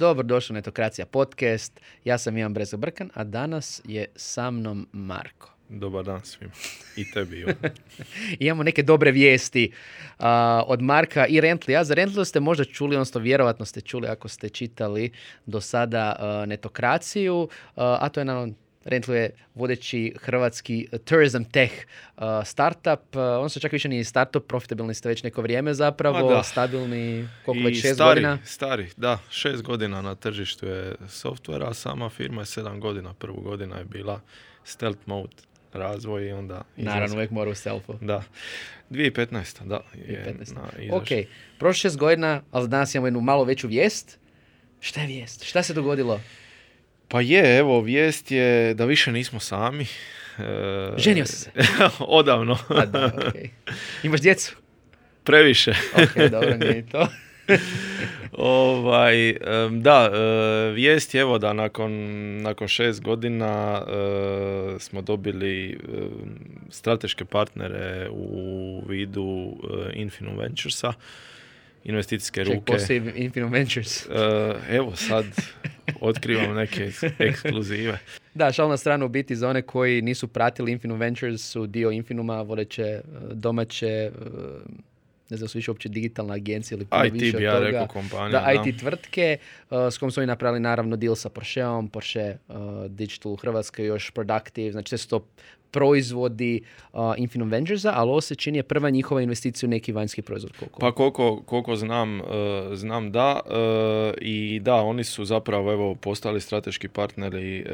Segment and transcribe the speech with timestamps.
[0.00, 1.80] Dobro na Netokracija podcast.
[2.04, 5.50] Ja sam Ivan Brezo Brkan, a danas je sa mnom Marko.
[5.68, 6.52] Dobar dan svima.
[6.96, 7.38] I tebi.
[7.38, 7.54] Ivan.
[8.38, 9.72] Imamo neke dobre vijesti
[10.18, 11.84] a, od Marka i Rentlija.
[11.84, 15.12] Za Rentlija ste možda čuli, odnosno vjerovatno ste čuli ako ste čitali
[15.46, 21.72] do sada a, Netokraciju, a, a to je jedan Rentlu je vodeći hrvatski tourism tech
[22.16, 23.16] uh, startup.
[23.16, 26.42] Uh, on se čak više nije startup, profitabilni ste već neko vrijeme zapravo, da.
[26.42, 28.38] stabilni, koliko I već šest stari, godina.
[28.44, 29.18] Stari, da.
[29.30, 33.14] Šest godina na tržištu je softvera, a sama firma je sedam godina.
[33.14, 34.20] Prvu godina je bila
[34.64, 35.36] stealth mode
[35.72, 36.62] razvoj i onda...
[36.76, 37.16] Naravno, izlazak.
[37.16, 37.94] uvijek mora u selfu.
[38.00, 38.22] Da.
[38.90, 39.66] 2015.
[39.66, 39.80] da.
[39.94, 40.54] Je 15.
[40.54, 41.08] na Ok,
[41.58, 44.18] prošlo šest godina, ali danas imamo jednu malo veću vijest.
[44.80, 45.44] Šta je vijest?
[45.44, 46.20] Šta se dogodilo?
[47.10, 49.86] Pa je, evo, vijest je da više nismo sami.
[50.38, 51.50] E, Ženio si se.
[51.98, 52.58] Odavno.
[52.68, 53.34] A da, ok.
[54.02, 54.56] Imaš djecu?
[55.24, 55.70] Previše.
[55.94, 57.08] Ok, dobro, nije to.
[58.32, 59.36] Ovaj,
[59.70, 61.92] da, e, vijest je evo da nakon,
[62.42, 65.80] nakon šest godina e, smo dobili
[66.70, 70.92] strateške partnere u vidu e, Infinum Venturesa,
[71.84, 72.72] investicijske ruke.
[72.72, 74.06] postoji Infinite Ventures.
[74.70, 75.24] Evo sad
[76.00, 77.98] otkrivam neke eks- ekskluzive.
[78.34, 81.90] Da, šal na stranu u biti za one koji nisu pratili Infinum Ventures su dio
[81.90, 84.10] Infinuma, vodeće e, domaće, e,
[85.30, 87.66] ne znam su više uopće digitalna agencija ili puno IT više bi od ja toga.
[87.66, 88.40] rekao kompanija.
[88.40, 89.38] Da, IT tvrtke
[89.70, 92.56] uh, s kojom su oni napravili naravno deal sa Porscheom, Porsche uh,
[92.88, 95.26] Digital Hrvatska još Productive, znači sve su to
[95.70, 96.60] proizvodi
[96.92, 100.52] uh, Infinum Venturesa, ali ovo se čini je prva njihova investicija u neki vanjski proizvod.
[100.58, 100.80] Koliko?
[100.80, 102.22] Pa koliko, koliko znam, e,
[102.74, 103.54] znam da e,
[104.20, 107.64] i da, oni su zapravo evo postali strateški partneri e,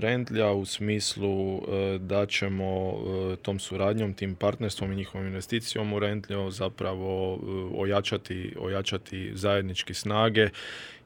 [0.00, 1.62] Rentlja u smislu
[1.98, 2.94] da ćemo
[3.42, 7.38] tom suradnjom, tim partnerstvom i njihovom investicijom u Rentlju zapravo
[7.76, 10.48] ojačati, ojačati zajednički snage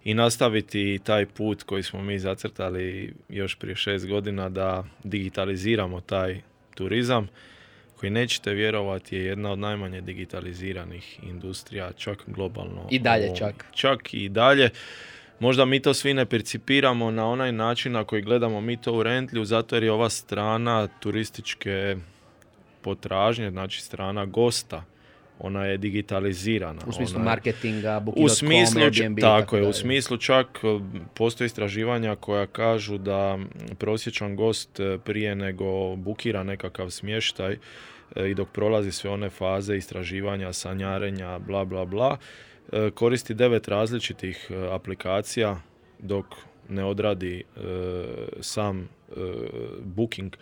[0.04, 6.40] i nastaviti taj put koji smo mi zacrtali još prije šest godina da digitaliziramo taj
[6.74, 7.28] turizam
[7.96, 12.86] koji nećete vjerovati je jedna od najmanje digitaliziranih industrija, čak globalno.
[12.90, 13.66] I dalje Ovo- čak.
[13.74, 14.70] Čak i dalje.
[15.40, 19.02] Možda mi to svi ne percipiramo na onaj način na koji gledamo mi to u
[19.02, 21.96] Rentlju, zato jer je ova strana turističke
[22.82, 24.84] potražnje, znači strana gosta,
[25.40, 26.80] ona je digitalizirana.
[26.86, 30.80] u smislu ona je- marketinga, u smislu, Airbnb i tako je, u smislu čak e,
[31.14, 33.38] postoje istraživanja koja kažu da
[33.78, 37.56] prosječan gost e, prije nego bukira nekakav smještaj
[38.16, 42.16] e, i dok prolazi sve one faze istraživanja, sanjarenja, bla bla bla,
[42.94, 45.60] koristi devet različitih aplikacija
[45.98, 46.26] dok
[46.68, 47.60] ne odradi e,
[48.40, 49.14] sam e,
[49.84, 50.36] booking.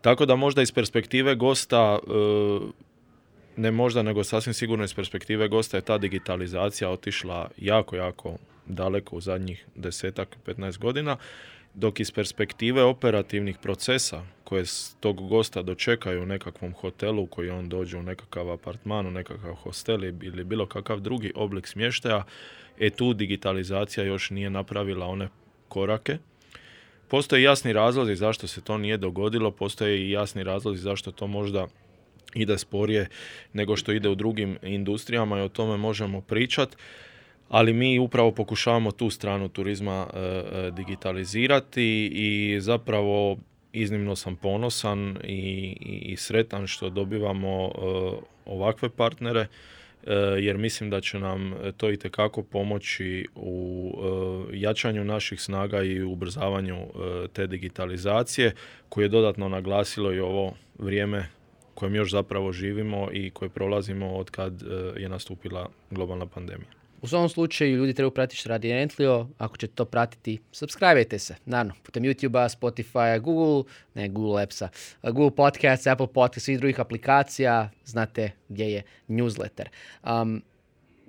[0.00, 2.10] Tako da možda iz perspektive gosta e,
[3.56, 9.16] ne možda, nego sasvim sigurno iz perspektive gosta je ta digitalizacija otišla jako, jako daleko
[9.16, 11.16] u zadnjih desetak, 15 godina,
[11.74, 14.64] dok iz perspektive operativnih procesa koje
[15.00, 20.04] tog gosta dočekaju u nekakvom hotelu koji on dođe u nekakav apartman, u nekakav hostel
[20.04, 22.24] ili bilo kakav drugi oblik smještaja,
[22.78, 25.28] e tu digitalizacija još nije napravila one
[25.68, 26.18] korake.
[27.08, 31.66] Postoje jasni razlozi zašto se to nije dogodilo, postoje i jasni razlozi zašto to možda
[32.34, 33.08] ide sporije
[33.52, 36.76] nego što ide u drugim industrijama i o tome možemo pričati.
[37.48, 43.36] Ali mi upravo pokušavamo tu stranu turizma e, e, digitalizirati i zapravo
[43.72, 47.70] iznimno sam ponosan i, i, sretan što dobivamo e,
[48.46, 49.46] ovakve partnere
[50.38, 51.98] jer mislim da će nam to i
[52.50, 53.92] pomoći u
[54.52, 56.86] jačanju naših snaga i ubrzavanju
[57.32, 58.54] te digitalizacije
[58.88, 61.28] koje je dodatno naglasilo i ovo vrijeme
[61.74, 66.68] kojem još zapravo živimo i koje prolazimo od kad e, je nastupila globalna pandemija.
[67.04, 69.26] U svom slučaju ljudi trebaju pratiti što radi Rentlio.
[69.38, 71.34] Ako ćete to pratiti, subscribe se.
[71.44, 74.68] Naravno, putem YouTube-a, Spotify, Google, ne Google Appsa,
[75.02, 77.70] Google Podcasts, Apple Podcasts, svih drugih aplikacija.
[77.84, 79.66] Znate gdje je newsletter.
[80.22, 80.42] Um,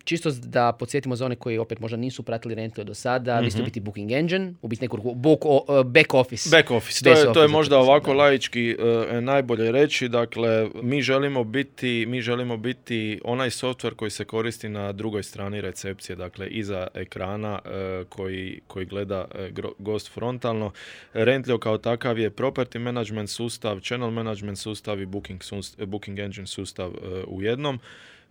[0.06, 3.62] čisto da podsjetimo za one koji opet možda nisu pratili Rentlio do sada, vi ste
[3.62, 6.50] u biti booking engine, u biti neku book, o- back office.
[6.52, 7.80] Back office, to je, to je možda da.
[7.80, 8.76] ovako laički
[9.10, 10.10] e, najbolje reći.
[10.10, 15.62] Dakle, mi želimo biti, mi želimo biti onaj software koji se koristi na drugoj strani
[15.62, 17.70] recepcije, dakle iza ekrana e,
[18.10, 20.72] koji, koji gleda e, gro- gost frontalno.
[21.14, 26.48] Rentlio kao takav je property management sustav, channel management sustav i booking, sus- booking engine
[26.48, 27.80] sustav e, u jednom.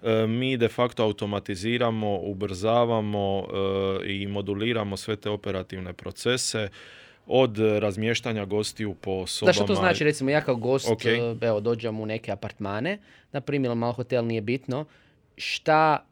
[0.04, 3.44] E, mi de facto automatiziramo, ubrzavamo
[4.02, 6.68] e, i moduliramo sve te operativne procese
[7.26, 9.48] od razmještanja gostiju po sobama.
[9.48, 11.04] Da, što to znači, recimo, ja kao gost, Ok.
[11.04, 12.98] eh, evo, dođem u neke apartmane,
[13.32, 14.84] na primjer, malo hotel nije bitno,
[15.36, 16.04] šta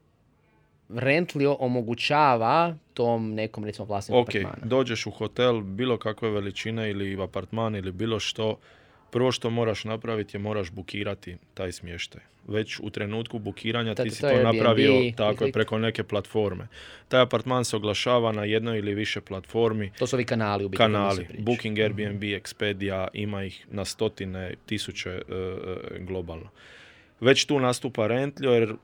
[0.94, 4.56] Rentlio omogućava tom nekom recimo vlasniku Ok, apartmana.
[4.64, 8.58] dođeš u hotel bilo kakve veličine ili apartman ili bilo što,
[9.12, 12.20] prvo što moraš napraviti je moraš bukirati taj smještaj.
[12.48, 16.68] Već u trenutku bukiranja ti si to napravio tako je, preko neke platforme.
[17.08, 19.92] Taj apartman se oglašava na jednoj ili više platformi.
[19.98, 20.78] To su ovi kanali u biti.
[20.78, 21.26] Kanali.
[21.38, 26.48] Booking, Airbnb, Expedia, ima ih na stotine, tisuće e, e, globalno.
[27.20, 28.74] Već tu nastupa Rentlio jer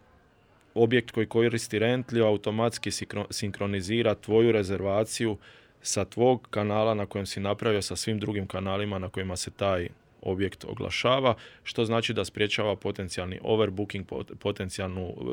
[0.75, 5.37] objekt koji koristi Rentlio automatski sinkro- sinkronizira tvoju rezervaciju
[5.83, 9.89] sa tvog kanala na kojem si napravio sa svim drugim kanalima na kojima se taj
[10.23, 14.07] objekt oglašava, što znači da spriječava potencijalni overbooking,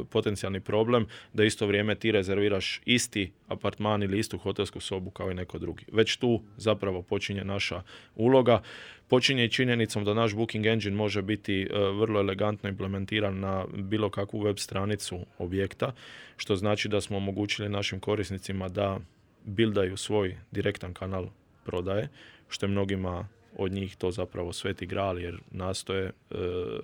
[0.09, 5.35] potencijalni problem, da isto vrijeme ti rezerviraš isti apartman ili istu hotelsku sobu kao i
[5.35, 5.85] neko drugi.
[5.91, 7.81] Već tu zapravo počinje naša
[8.15, 8.61] uloga.
[9.07, 14.09] Počinje i činjenicom da naš booking engine može biti e, vrlo elegantno implementiran na bilo
[14.09, 15.93] kakvu web stranicu objekta,
[16.37, 18.99] što znači da smo omogućili našim korisnicima da
[19.43, 21.27] bildaju svoj direktan kanal
[21.65, 22.09] prodaje,
[22.49, 26.11] što je mnogima od njih to zapravo sveti gral jer nastoje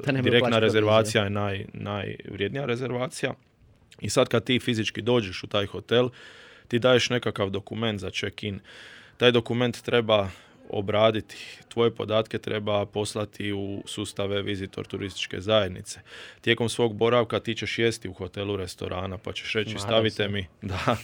[0.08, 3.34] e, direktna rezervacija je naj, najvrijednija rezervacija.
[4.02, 6.10] I sad kad ti fizički dođeš u taj hotel
[6.68, 8.60] ti daješ nekakav dokument za check-in.
[9.18, 10.30] Taj dokument treba
[10.72, 11.38] obraditi,
[11.68, 16.00] tvoje podatke treba poslati u sustave vizitor turističke zajednice.
[16.42, 20.28] Tijekom svog boravka ti ćeš jesti u hotelu restorana, pa ćeš reći Nadam stavite se.
[20.28, 20.98] mi, da,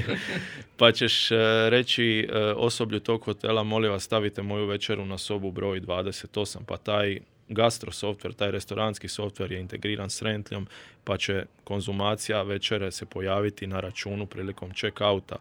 [0.78, 1.36] pa ćeš e,
[1.70, 6.76] reći e, osoblju tog hotela, molim vas stavite moju večeru na sobu broj 28, pa
[6.76, 10.66] taj gastro software, taj restoranski software je integriran s Rentlijom,
[11.04, 15.36] pa će konzumacija večere se pojaviti na računu prilikom check-outa.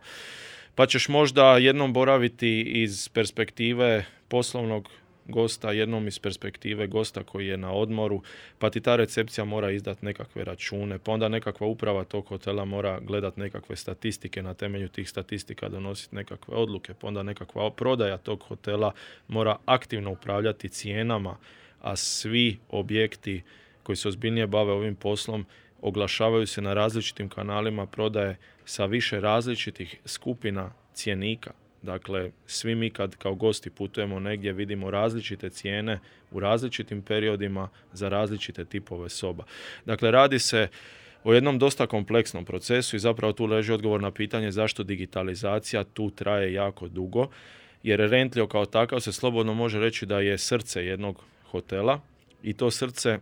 [0.75, 4.89] Pa ćeš možda jednom boraviti iz perspektive poslovnog
[5.27, 8.21] gosta, jednom iz perspektive gosta koji je na odmoru,
[8.59, 12.99] pa ti ta recepcija mora izdati nekakve račune, pa onda nekakva uprava tog hotela mora
[12.99, 18.43] gledat nekakve statistike, na temelju tih statistika donositi nekakve odluke, pa onda nekakva prodaja tog
[18.47, 18.91] hotela
[19.27, 21.37] mora aktivno upravljati cijenama,
[21.81, 23.41] a svi objekti
[23.83, 25.45] koji se ozbiljnije bave ovim poslom
[25.85, 31.51] oglašavaju se na različitim kanalima prodaje sa više različitih skupina cjenika.
[31.81, 35.99] Dakle, svi mi kad kao gosti putujemo negdje vidimo različite cijene
[36.31, 39.43] u različitim periodima za različite tipove soba.
[39.85, 40.67] Dakle, radi se
[41.23, 46.09] o jednom dosta kompleksnom procesu i zapravo tu leži odgovor na pitanje zašto digitalizacija tu
[46.09, 47.27] traje jako dugo.
[47.83, 51.99] Jer Rentlio kao takav se slobodno može reći da je srce jednog hotela
[52.43, 53.19] i to srce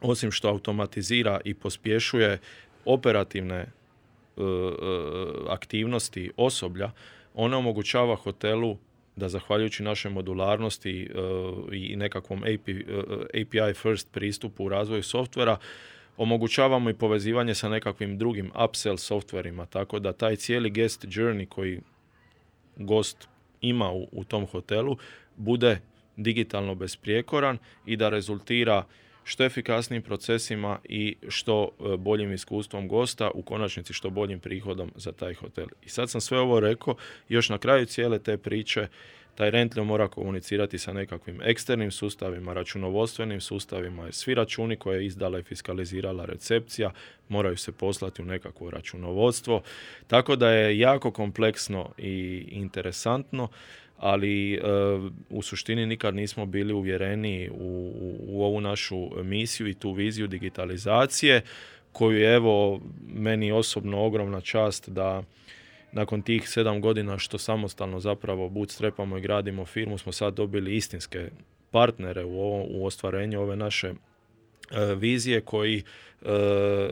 [0.00, 2.38] osim što automatizira i pospješuje
[2.84, 4.46] operativne e, e,
[5.48, 6.90] aktivnosti osoblja,
[7.34, 8.76] ona omogućava hotelu
[9.16, 15.56] da zahvaljujući našoj modularnosti e, i nekakvom API, first pristupu u razvoju softvera
[16.16, 21.80] omogućavamo i povezivanje sa nekakvim drugim upsell softverima, tako da taj cijeli guest journey koji
[22.76, 23.28] gost
[23.60, 24.96] ima u, u tom hotelu
[25.36, 25.80] bude
[26.16, 28.84] digitalno besprijekoran i da rezultira
[29.30, 35.12] što efikasnijim procesima i što e, boljim iskustvom gosta, u konačnici što boljim prihodom za
[35.12, 35.66] taj hotel.
[35.86, 36.94] I sad sam sve ovo rekao,
[37.28, 38.88] još na kraju cijele te priče
[39.34, 45.06] taj rentlio mora komunicirati sa nekakvim eksternim sustavima, računovodstvenim sustavima, jer svi računi koje je
[45.06, 46.90] izdala i fiskalizirala recepcija
[47.28, 49.62] moraju se poslati u nekakvo računovodstvo.
[50.06, 53.48] Tako da je jako kompleksno i interesantno,
[54.00, 54.60] ali e,
[55.30, 60.26] u suštini nikad nismo bili uvjereni u, u, u ovu našu misiju i tu viziju
[60.26, 61.42] digitalizacije
[61.92, 65.22] koju je evo meni osobno ogromna čast da
[65.92, 71.30] nakon tih sedam godina što samostalno zapravo bootstrapamo i gradimo firmu smo sad dobili istinske
[71.70, 73.94] partnere u, ovo, u ostvarenju ove naše e,
[74.94, 75.82] vizije koji
[76.22, 76.24] e,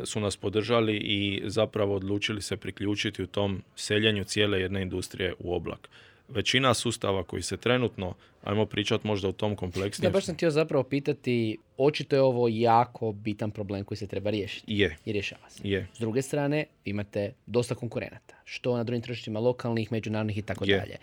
[0.04, 5.54] su nas podržali i zapravo odlučili se priključiti u tom seljenju cijele jedne industrije u
[5.54, 5.88] oblak.
[6.28, 10.50] Većina sustava koji se trenutno, ajmo pričati možda o tom Da, kompleksnijem, baš sam htio
[10.50, 15.50] zapravo pitati, očito je ovo jako bitan problem koji se treba riješiti je, i rješava
[15.50, 15.68] se.
[15.68, 15.87] je.
[15.94, 20.78] S druge strane, imate dosta konkurenata, što na drugim tržištima lokalnih, međunarodnih i tako Je.
[20.78, 20.97] dalje.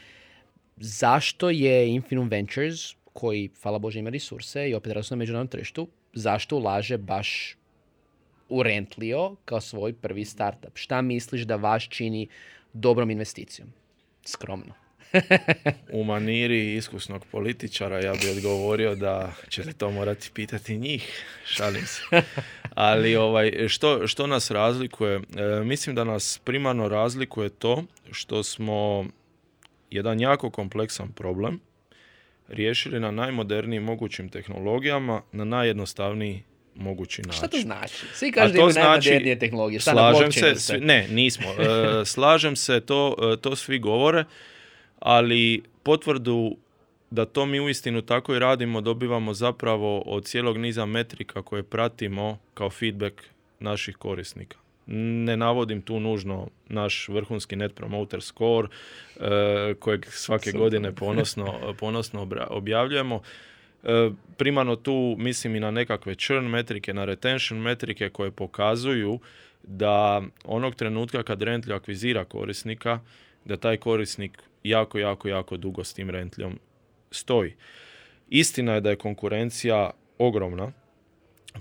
[0.78, 5.88] Zašto je Infinum Ventures, koji, hvala Bože, ima resurse i opet rastu na međunarodnom tržištu,
[6.14, 7.58] zašto ulaže baš
[8.50, 10.72] u Rentlio kao svoj prvi startup?
[10.74, 12.28] Šta misliš da vaš čini
[12.74, 13.70] dobrom investicijom?
[14.26, 14.74] Skromno.
[15.92, 22.02] U maniri iskusnog političara ja bi odgovorio da ćete to morati pitati njih, šalim se.
[22.74, 25.16] Ali ovaj, što, što nas razlikuje?
[25.16, 29.06] E, mislim da nas primarno razlikuje to što smo
[29.92, 31.60] jedan jako kompleksan problem
[32.48, 36.44] riješili na najmodernijim mogućim tehnologijama na najjednostavniji
[36.76, 37.38] mogući način.
[37.38, 38.06] Šta to znači?
[38.14, 39.80] Svi kažu da imaju znači, najmodernije tehnologije.
[39.80, 41.46] Šta slažem se, svi, ne, nismo.
[41.48, 44.26] E, slažem se, to, e, to svi govore,
[45.00, 46.58] ali potvrdu
[47.12, 52.40] da to mi uistinu tako i radimo dobivamo zapravo od cijelog niza metrika koje pratimo
[52.54, 53.22] kao feedback
[53.60, 54.58] naših korisnika.
[54.88, 58.68] Ne navodim tu nužno naš vrhunski net promoter score
[59.16, 63.22] e, kojeg svake godine ponosno, ponosno objavljujemo.
[63.84, 69.20] E, primarno tu mislim i na nekakve churn metrike, na retention metrike koje pokazuju
[69.64, 73.00] da onog trenutka kad Rently akvizira korisnika,
[73.46, 74.32] da taj korisnik
[74.70, 76.60] jako, jako, jako dugo s tim Rentlijom
[77.12, 77.54] stoji.
[78.30, 80.72] Istina je da je konkurencija ogromna,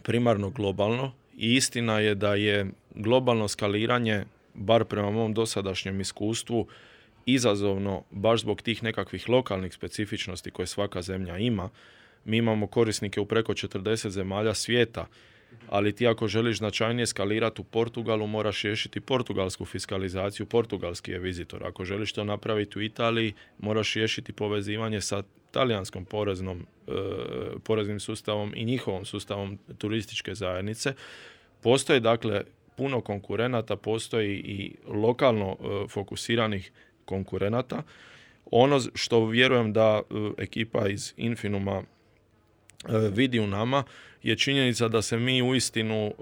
[0.02, 6.66] primarno globalno, i istina je da je globalno skaliranje, bar prema mom dosadašnjem iskustvu,
[7.26, 11.70] izazovno baš zbog tih nekakvih lokalnih specifičnosti koje svaka zemlja ima.
[12.24, 15.06] Mi imamo korisnike u preko 40 zemalja svijeta,
[15.68, 21.66] ali ti ako želiš značajnije skalirati u Portugalu, moraš riješiti portugalsku fiskalizaciju, portugalski je vizitor.
[21.66, 26.92] Ako želiš to napraviti u Italiji, moraš riješiti povezivanje sa talijanskom poreznom, e,
[27.64, 30.94] poreznim sustavom i njihovom sustavom turističke zajednice.
[31.62, 32.42] Postoje dakle
[32.76, 36.72] puno konkurenata, postoji i lokalno e, fokusiranih
[37.04, 37.82] konkurenata.
[38.50, 41.82] Ono što vjerujem da e, ekipa iz Infinuma
[43.12, 43.84] vidi u nama
[44.22, 46.14] je činjenica da se mi uistinu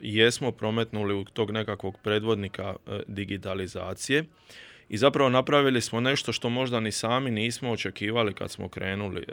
[0.00, 2.74] jesmo prometnuli u tog nekakvog predvodnika
[3.06, 4.24] digitalizacije
[4.88, 9.24] i zapravo napravili smo nešto što možda ni sami nismo očekivali kad smo krenuli.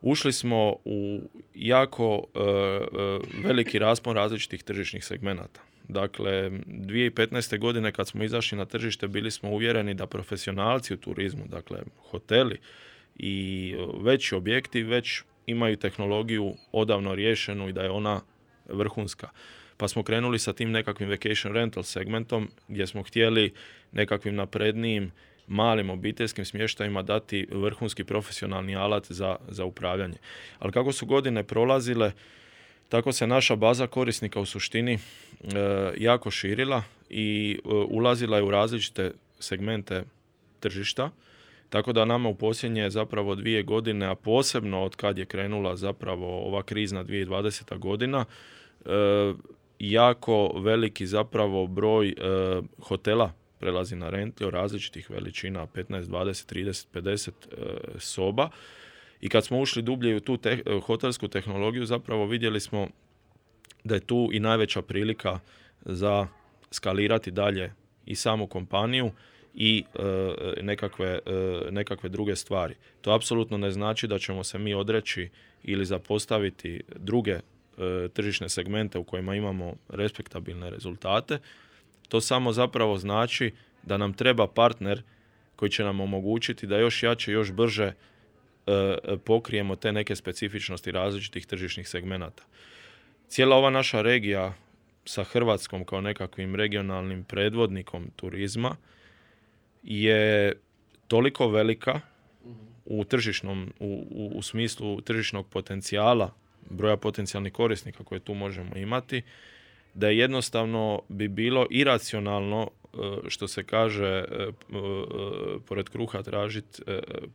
[0.00, 1.20] ušli smo u
[1.54, 5.60] jako e, e, veliki raspon različitih tržišnih segmenata.
[5.88, 7.58] Dakle, 2015.
[7.58, 11.78] godine kad smo izašli na tržište bili smo uvjereni da profesionalci u turizmu, dakle
[12.10, 12.58] hoteli
[13.18, 18.20] i veći objekti već imaju tehnologiju odavno riješenu i da je ona
[18.68, 19.28] vrhunska
[19.78, 23.52] pa smo krenuli sa tim nekakvim vacation rental segmentom gdje smo htjeli
[23.92, 25.12] nekakvim naprednijim
[25.46, 30.16] malim obiteljskim smještajima dati vrhunski profesionalni alat za, za upravljanje.
[30.58, 32.12] Ali kako su godine prolazile,
[32.88, 34.98] tako se naša baza korisnika u suštini e,
[35.96, 40.04] jako širila i e, ulazila je u različite segmente
[40.60, 41.10] tržišta.
[41.70, 46.46] Tako da nama u posljednje zapravo dvije godine, a posebno od kad je krenula zapravo
[46.46, 47.78] ova krizna 2020.
[47.78, 48.24] godina,
[48.84, 48.88] e,
[49.78, 52.14] jako veliki zapravo broj e,
[52.82, 54.06] hotela prelazi na
[54.40, 57.30] od različitih veličina, 15, 20, 30, 50
[57.98, 58.50] soba.
[59.20, 62.88] I kad smo ušli dublje u tu te, e, hotelsku tehnologiju, zapravo vidjeli smo
[63.84, 65.38] da je tu i najveća prilika
[65.84, 66.26] za
[66.70, 67.72] skalirati dalje
[68.06, 69.10] i samu kompaniju
[69.60, 71.18] i e, nekakve,
[71.70, 72.74] nekakve druge stvari.
[73.00, 75.28] To apsolutno ne znači da ćemo se mi odreći
[75.62, 77.40] ili zapostaviti druge
[77.78, 81.38] E, tržišne segmente u kojima imamo respektabilne rezultate,
[82.08, 85.02] to samo zapravo znači da nam treba partner
[85.56, 87.92] koji će nam omogućiti da još jače, još brže
[88.66, 92.42] e, pokrijemo te neke specifičnosti različitih tržišnih segmenata.
[93.28, 94.54] Cijela ova naša regija
[95.04, 98.76] sa Hrvatskom kao nekakvim regionalnim predvodnikom turizma
[99.88, 100.52] je
[101.06, 102.00] toliko velika
[102.84, 106.30] u tržišnom, u, u, u smislu tržišnog potencijala
[106.70, 109.22] broja potencijalnih korisnika koje tu možemo imati,
[109.94, 114.52] da jednostavno bi bilo iracionalno e, što se kaže e, e,
[115.66, 116.82] pored kruha tražiti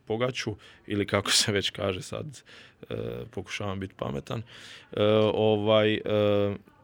[0.05, 0.55] pogaču
[0.87, 2.43] ili kako se već kaže sad
[3.31, 4.41] pokušavam biti pametan
[5.33, 5.99] ovaj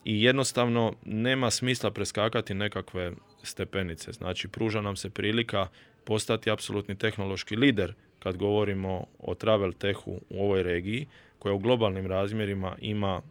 [0.05, 3.11] i jednostavno nema smisla preskakati nekakve
[3.43, 5.67] stepenice znači pruža nam se prilika
[6.03, 11.07] postati apsolutni tehnološki lider kad govorimo o travel tehu u ovoj regiji
[11.39, 13.21] koja u globalnim razmjerima ima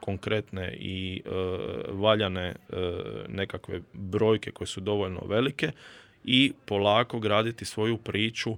[0.00, 1.30] konkretne i e,
[1.92, 2.54] valjane e,
[3.28, 5.72] nekakve brojke koje su dovoljno velike
[6.24, 8.56] i polako graditi svoju priču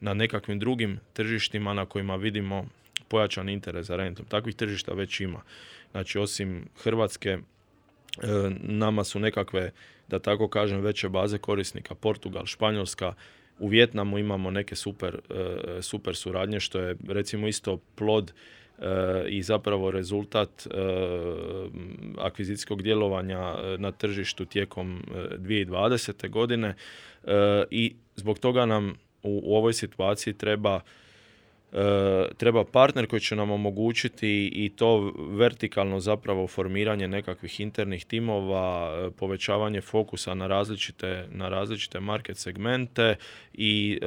[0.00, 2.66] na nekakvim drugim tržištima na kojima vidimo
[3.08, 4.26] pojačan interes za rentom.
[4.26, 5.42] Takvih tržišta već ima.
[5.90, 7.38] Znači, osim Hrvatske, e,
[8.60, 9.70] nama su nekakve,
[10.10, 11.94] da tako kažem, veće baze korisnika.
[11.94, 13.14] Portugal, Španjolska,
[13.58, 18.84] u Vjetnamu imamo neke super, e, super suradnje što je recimo isto plod e,
[19.28, 20.70] i zapravo rezultat e,
[22.18, 25.02] akvizicijskog djelovanja na tržištu tijekom
[25.38, 26.28] 2020.
[26.30, 26.74] godine
[27.70, 30.80] i zbog toga nam u, u ovoj situaciji treba
[32.36, 39.10] treba partner koji će nam omogućiti i to vertikalno zapravo formiranje nekakvih internih timova, e,
[39.10, 43.16] povećavanje fokusa na različite, na različite market segmente
[43.54, 44.06] i e,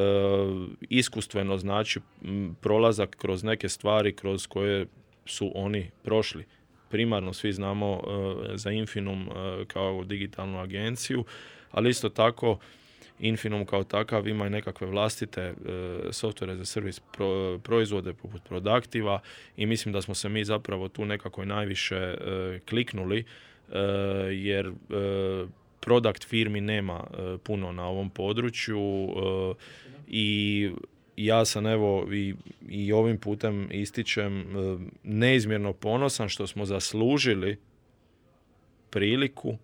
[0.90, 2.00] iskustveno znači
[2.62, 4.86] prolazak kroz neke stvari kroz koje
[5.26, 6.46] su oni prošli.
[6.90, 8.02] Primarno svi znamo
[8.54, 11.26] e, za Infinum e, kao digitalnu agenciju,
[11.72, 12.58] ali isto tako
[13.20, 15.54] Infinum kao takav ima i nekakve vlastite e,
[16.12, 17.02] softvere za servis
[17.64, 19.20] proizvode poput Productiva
[19.58, 22.16] i mislim da smo se mi zapravo tu nekako najviše
[22.70, 23.26] kliknuli
[24.32, 24.72] jer
[25.80, 27.04] produkt firmi nema
[27.44, 29.10] puno na ovom području
[30.08, 30.70] i
[31.16, 32.36] ja sam evo i,
[32.70, 37.58] i ovim putem ističem e, neizmjerno ponosan što smo zaslužili
[38.90, 39.58] priliku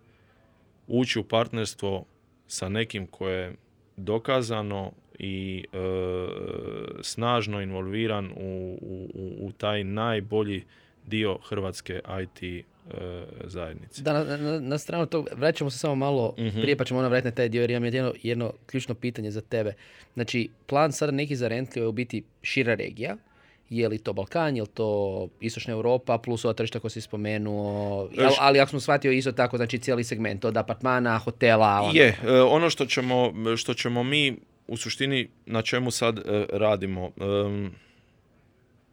[0.86, 2.04] ući u partnerstvo
[2.50, 3.54] sa nekim koje je
[3.96, 5.76] dokazano i e,
[7.02, 10.64] snažno involviran u, u, u taj najbolji
[11.06, 14.02] dio hrvatske IT E, zajednici.
[14.02, 17.08] Da, na, na, na stranu tog, vraćamo se samo malo mm prije pa ćemo onda
[17.08, 19.72] vratiti na taj dio jer imam jedno, jedno ključno pitanje za tebe.
[20.14, 23.16] Znači, plan sada neki za Rentlio je u biti šira regija,
[23.70, 28.08] je li to Balkan, je li to Istočna Europa, plus ova tržišta koja si spomenuo,
[28.18, 31.80] ali, ali ako smo shvatio isto tako, znači cijeli segment od apartmana, hotela.
[31.82, 31.92] Ono.
[31.94, 34.36] Je, e, ono što ćemo, što ćemo mi
[34.66, 37.10] u suštini na čemu sad e, radimo,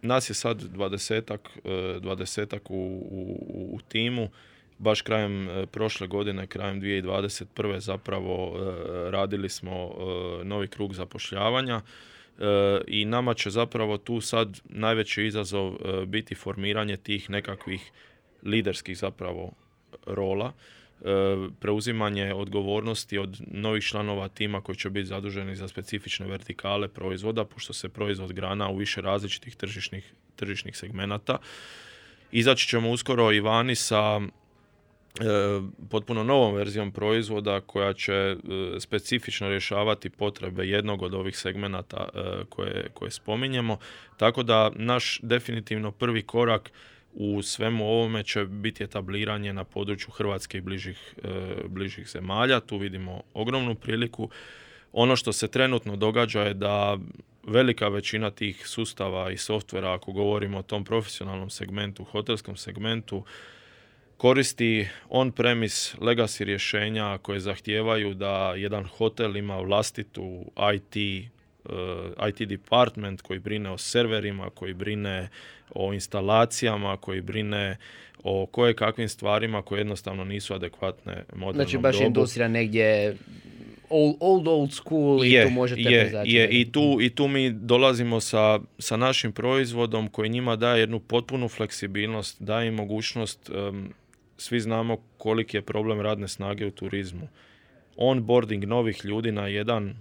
[0.01, 2.75] nas je sad dvadesetak, e, dvadesetak u,
[3.11, 4.29] u, u timu.
[4.79, 7.79] Baš krajem prošle godine, krajem 2021.
[7.79, 8.53] zapravo
[9.09, 9.91] radili smo
[10.43, 11.81] novi krug zapošljavanja
[12.87, 15.75] i nama će zapravo tu sad najveći izazov
[16.05, 17.91] biti formiranje tih nekakvih
[18.43, 19.51] liderskih zapravo
[20.05, 20.53] rola
[21.01, 27.45] E, preuzimanje odgovornosti od novih članova tima koji će biti zaduženi za specifične vertikale proizvoda,
[27.45, 31.37] pošto se proizvod grana u više različitih tržišnih, tržišnih segmenata.
[32.31, 34.27] Izaći ćemo uskoro i vani sa e,
[35.89, 38.35] potpuno novom verzijom proizvoda koja će e,
[38.79, 42.09] specifično rješavati potrebe jednog od ovih segmenata
[42.49, 43.77] koje, koje spominjemo.
[44.17, 46.71] Tako da naš definitivno prvi korak
[47.19, 51.29] u svemu ovome će biti etabliranje na području Hrvatske i bližih, e,
[51.67, 52.59] bližih zemalja.
[52.59, 54.29] Tu vidimo ogromnu priliku.
[54.93, 56.97] Ono što se trenutno događa je da
[57.43, 63.23] velika većina tih sustava i softvera, ako govorimo o tom profesionalnom segmentu, hotelskom segmentu,
[64.17, 71.27] koristi on-premise legacy rješenja koje zahtijevaju da jedan hotel ima vlastitu IT
[71.69, 75.29] Eh, IT department koji brine o serverima, koji brine
[75.75, 77.77] o instalacijama, koji brine
[78.23, 83.15] o koje kakvim stvarima koje jednostavno nisu adekvatne modernom Znači baš industrija negdje
[83.89, 88.19] old, old, old school i tu možete je, je, i tu, i tu mi dolazimo
[88.19, 93.49] sa, sa našim proizvodom koji njima daje jednu potpunu fleksibilnost, daje im mogućnost,
[94.37, 97.27] svi znamo koliki je problem radne snage u turizmu.
[97.97, 99.95] Onboarding novih ljudi na jedan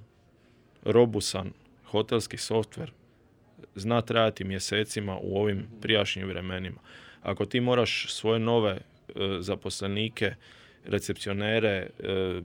[0.85, 1.53] robusan
[1.85, 2.92] hotelski softver
[3.75, 6.81] zna trajati mjesecima u ovim prijašnjim vremenima.
[7.22, 8.81] Ako ti moraš svoje nove e,
[9.40, 10.35] zaposlenike,
[10.85, 11.88] recepcionere, e,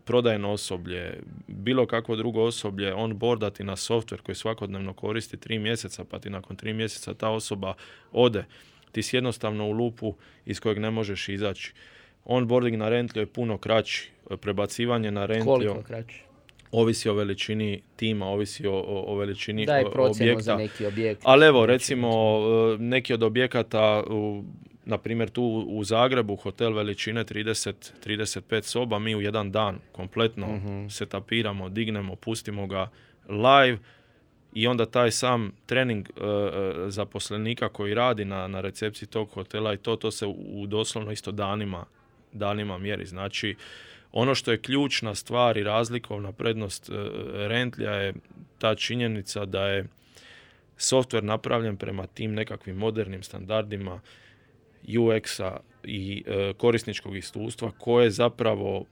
[0.06, 6.04] prodajno osoblje, bilo kakvo drugo osoblje, on bordati na softver koji svakodnevno koristi tri mjeseca,
[6.04, 7.74] pa ti nakon tri mjeseca ta osoba
[8.12, 8.46] ode,
[8.92, 11.74] ti si jednostavno u lupu iz kojeg ne možeš izaći.
[12.26, 14.10] Onboarding na rentlio je puno kraći,
[14.42, 15.74] prebacivanje na rentlio...
[15.74, 16.24] Koliko kraći?
[16.72, 20.42] ovisi o veličini tima, ovisi o, o, veličini Daj objekta.
[20.42, 21.22] za neki objekt.
[21.24, 22.40] Ali evo, recimo,
[22.74, 24.44] e, neki od objekata, u,
[24.86, 27.74] na primjer tu u Zagrebu, hotel veličine 30,
[28.06, 32.90] 35 soba, mi u jedan dan kompletno uh se tapiramo, dignemo, pustimo ga
[33.30, 33.78] live
[34.54, 36.24] i onda taj sam trening uh,
[36.88, 41.32] zaposlenika koji radi na, na recepciji tog hotela i to, to se u, doslovno isto
[41.32, 41.86] danima,
[42.34, 43.06] danima mjeri.
[43.06, 43.56] Znači,
[44.12, 46.94] ono što je ključna stvar i razlikovna prednost e,
[47.48, 48.14] Rentlja je
[48.58, 49.86] ta činjenica da je
[50.78, 54.00] software napravljen prema tim nekakvim modernim standardima
[54.88, 58.86] UX-a i e, korisničkog iskustva koje zapravo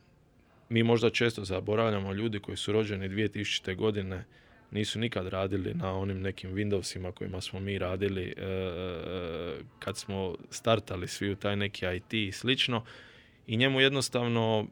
[0.70, 3.76] mi možda često zaboravljamo ljudi koji su rođeni 2000.
[3.76, 4.26] godine
[4.72, 8.44] nisu nikad radili na onim nekim Windowsima kojima smo mi radili e,
[9.80, 12.84] kad smo startali svi u taj neki IT i slično
[13.48, 14.68] i njemu jednostavno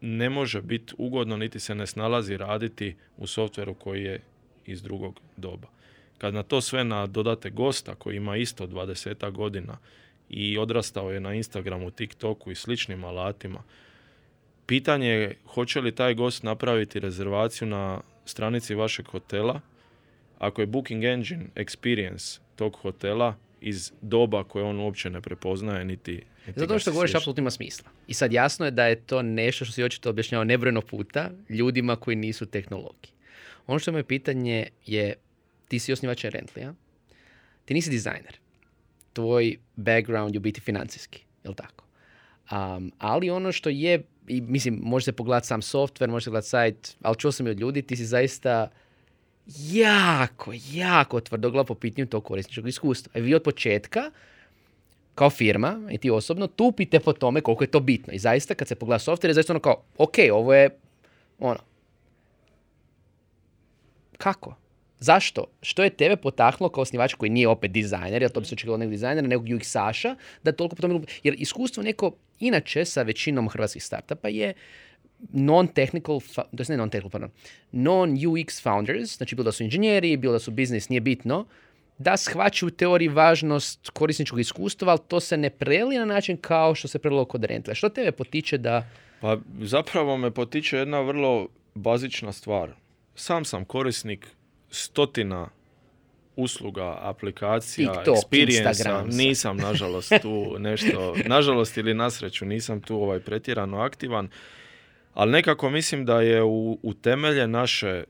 [0.00, 4.20] ne može biti ugodno niti se ne snalazi raditi u softveru koji je
[4.66, 5.68] iz drugog doba.
[6.18, 9.78] Kad na to sve dodate gosta koji ima isto 20 godina
[10.28, 13.62] i odrastao je na Instagramu, TikToku i sličnim alatima,
[14.66, 19.60] pitanje je hoće li taj gost napraviti rezervaciju na stranici vašeg hotela
[20.38, 26.22] ako je Booking Engine experience tog hotela iz doba koje on uopće ne prepoznaje niti
[26.56, 27.90] zato što govoriš apsolutno ima smisla.
[28.06, 31.96] I sad jasno je da je to nešto što si očito objašnjavao nebrojeno puta ljudima
[31.96, 33.08] koji nisu tehnologi.
[33.66, 35.14] Ono što je moje pitanje je,
[35.68, 36.74] ti si osnivač Rentlija,
[37.64, 38.38] ti nisi dizajner.
[39.12, 41.84] tvoj background je u biti financijski, jel tako?
[42.50, 46.48] Um, ali ono što je, i mislim, može se pogledati sam software, može se pogledati
[46.48, 48.70] sajt, ali čuo sam i od ljudi, ti si zaista
[49.72, 53.12] jako, jako tvrdoglav po pitanju tog korisničkog iskustva.
[53.14, 54.10] I vi od početka,
[55.14, 58.12] kao firma i ti osobno, tupite po tome koliko je to bitno.
[58.12, 60.70] I zaista, kad se pogleda software, je zaista ono kao, ok, ovo je,
[61.38, 61.58] ono,
[64.18, 64.56] kako?
[64.98, 65.44] Zašto?
[65.62, 68.78] Što je tebe potaknulo kao osnivač koji nije opet dizajner, jer to bi se očekivalo
[68.78, 71.00] nekog dizajnera, nego UX-aša, da toliko po tome...
[71.22, 74.54] Jer iskustvo neko, inače sa većinom hrvatskih startupa je
[75.32, 77.30] non-technical, to ne non-technical, pardon,
[77.72, 81.46] non-UX founders, znači bilo da su inženjeri, bilo da su biznis, nije bitno,
[81.98, 86.74] da shvaćaju u teoriji važnost korisničkog iskustva, ali to se ne preli na način kao
[86.74, 87.74] što se prelilo kod rentle.
[87.74, 88.88] Što tebe potiče da...
[89.20, 92.70] Pa zapravo me potiče jedna vrlo bazična stvar.
[93.14, 94.26] Sam sam korisnik
[94.76, 95.48] stotina
[96.36, 103.78] usluga, aplikacija, TikTok, experience nisam nažalost tu nešto, nažalost ili nasreću nisam tu ovaj pretjerano
[103.78, 104.28] aktivan,
[105.14, 108.04] ali nekako mislim da je u, u temelje naše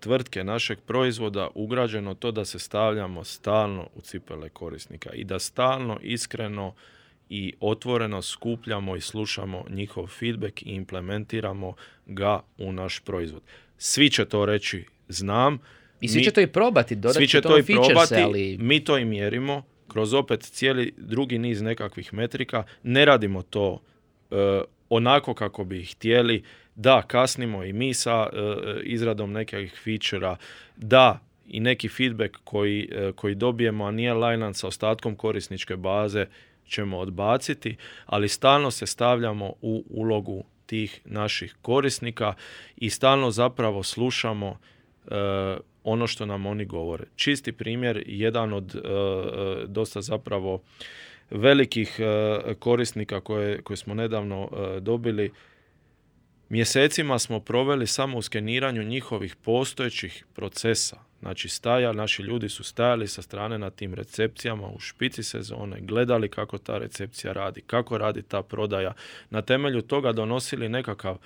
[0.00, 5.98] tvrtke, našeg proizvoda ugrađeno to da se stavljamo stalno u cipele korisnika i da stalno,
[6.02, 6.74] iskreno
[7.28, 11.74] i otvoreno skupljamo i slušamo njihov feedback i implementiramo
[12.06, 13.42] ga u naš proizvod.
[13.78, 15.58] Svi će to reći znam.
[16.00, 18.58] I svi će to i probati, dodati svi će to i probati, ali...
[18.60, 22.64] mi to i mjerimo kroz opet cijeli drugi niz nekakvih metrika.
[22.82, 23.82] Ne radimo to
[24.30, 26.42] e, onako kako bi htjeli.
[26.74, 28.36] Da, kasnimo i mi sa e,
[28.82, 30.36] izradom nekakvih featura.
[30.76, 36.26] Da, i neki feedback koji, e, koji dobijemo, a nije lajnan sa ostatkom korisničke baze,
[36.68, 42.34] ćemo odbaciti, ali stalno se stavljamo u ulogu tih naših korisnika
[42.76, 44.58] i stalno zapravo slušamo
[45.84, 47.04] ono što nam oni govore.
[47.16, 50.62] Čisti primjer, jedan od e, e, dosta zapravo
[51.30, 52.00] velikih
[52.58, 54.48] korisnika koje, koje smo nedavno
[54.80, 55.32] dobili,
[56.48, 60.96] mjesecima smo proveli samo u skeniranju njihovih postojećih procesa.
[61.24, 66.28] Znači staja, naši ljudi su stajali sa strane na tim recepcijama u špici sezone, gledali
[66.28, 68.92] kako ta recepcija radi, kako radi ta prodaja.
[69.30, 71.18] Na temelju toga donosili nekakav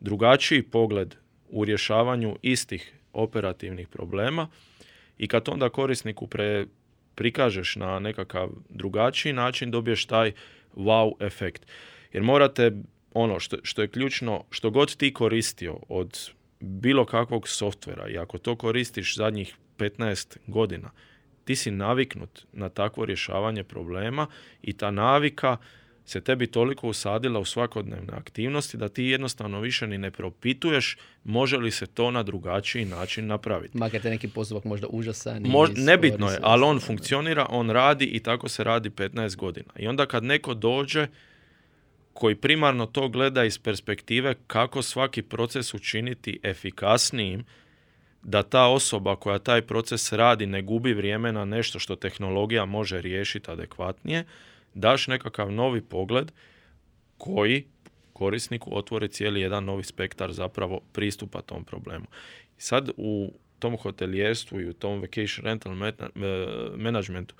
[0.00, 1.14] drugačiji pogled
[1.48, 4.48] u rješavanju istih operativnih problema
[5.18, 6.66] i kad onda korisniku pre,
[7.14, 10.32] prikažeš na nekakav drugačiji način dobiješ taj
[10.76, 11.66] wow efekt.
[12.12, 12.72] Jer morate,
[13.14, 18.38] ono što, što je ključno, što god ti koristio od bilo kakvog softvera i ako
[18.38, 20.90] to koristiš zadnjih 15 godina,
[21.44, 24.26] ti si naviknut na takvo rješavanje problema
[24.62, 25.56] i ta navika
[26.06, 31.56] se tebi toliko usadila u svakodnevne aktivnosti da ti jednostavno više ni ne propituješ može
[31.56, 33.78] li se to na drugačiji način napraviti.
[33.78, 35.42] Makar te neki postupak možda užasan.
[35.42, 39.72] Mož, nebitno je, ali on funkcionira, on radi i tako se radi 15 godina.
[39.78, 41.06] I onda kad neko dođe
[42.12, 47.44] koji primarno to gleda iz perspektive kako svaki proces učiniti efikasnijim,
[48.22, 53.00] da ta osoba koja taj proces radi ne gubi vrijeme na nešto što tehnologija može
[53.00, 54.24] riješiti adekvatnije,
[54.76, 56.32] daš nekakav novi pogled
[57.18, 57.64] koji
[58.12, 62.06] korisniku otvori cijeli jedan novi spektar zapravo pristupa tom problemu.
[62.58, 65.72] Sad u tom hotelijerstvu i u tom vacation rental
[66.76, 67.34] managementu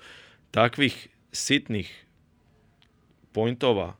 [0.51, 2.05] takvih sitnih
[3.31, 3.95] pointova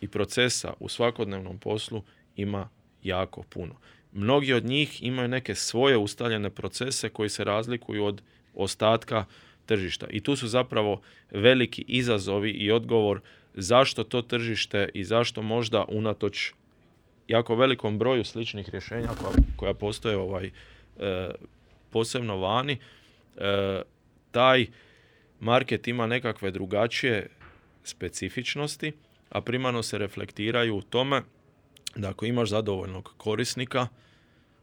[0.00, 2.02] i procesa u svakodnevnom poslu
[2.36, 2.68] ima
[3.02, 3.74] jako puno.
[4.12, 8.22] Mnogi od njih imaju neke svoje ustaljene procese koji se razlikuju od
[8.54, 9.24] ostatka
[9.70, 10.06] tržišta.
[10.10, 13.20] I tu su zapravo veliki izazovi i odgovor
[13.54, 16.52] zašto to tržište i zašto možda unatoč
[17.28, 21.30] jako velikom broju sličnih rješenja koja, koja postoje ovaj, e,
[21.90, 22.78] posebno vani,
[23.36, 23.82] e,
[24.30, 24.66] taj
[25.40, 27.28] market ima nekakve drugačije
[27.84, 28.92] specifičnosti,
[29.30, 31.22] a primarno se reflektiraju u tome
[31.96, 33.86] da ako imaš zadovoljnog korisnika,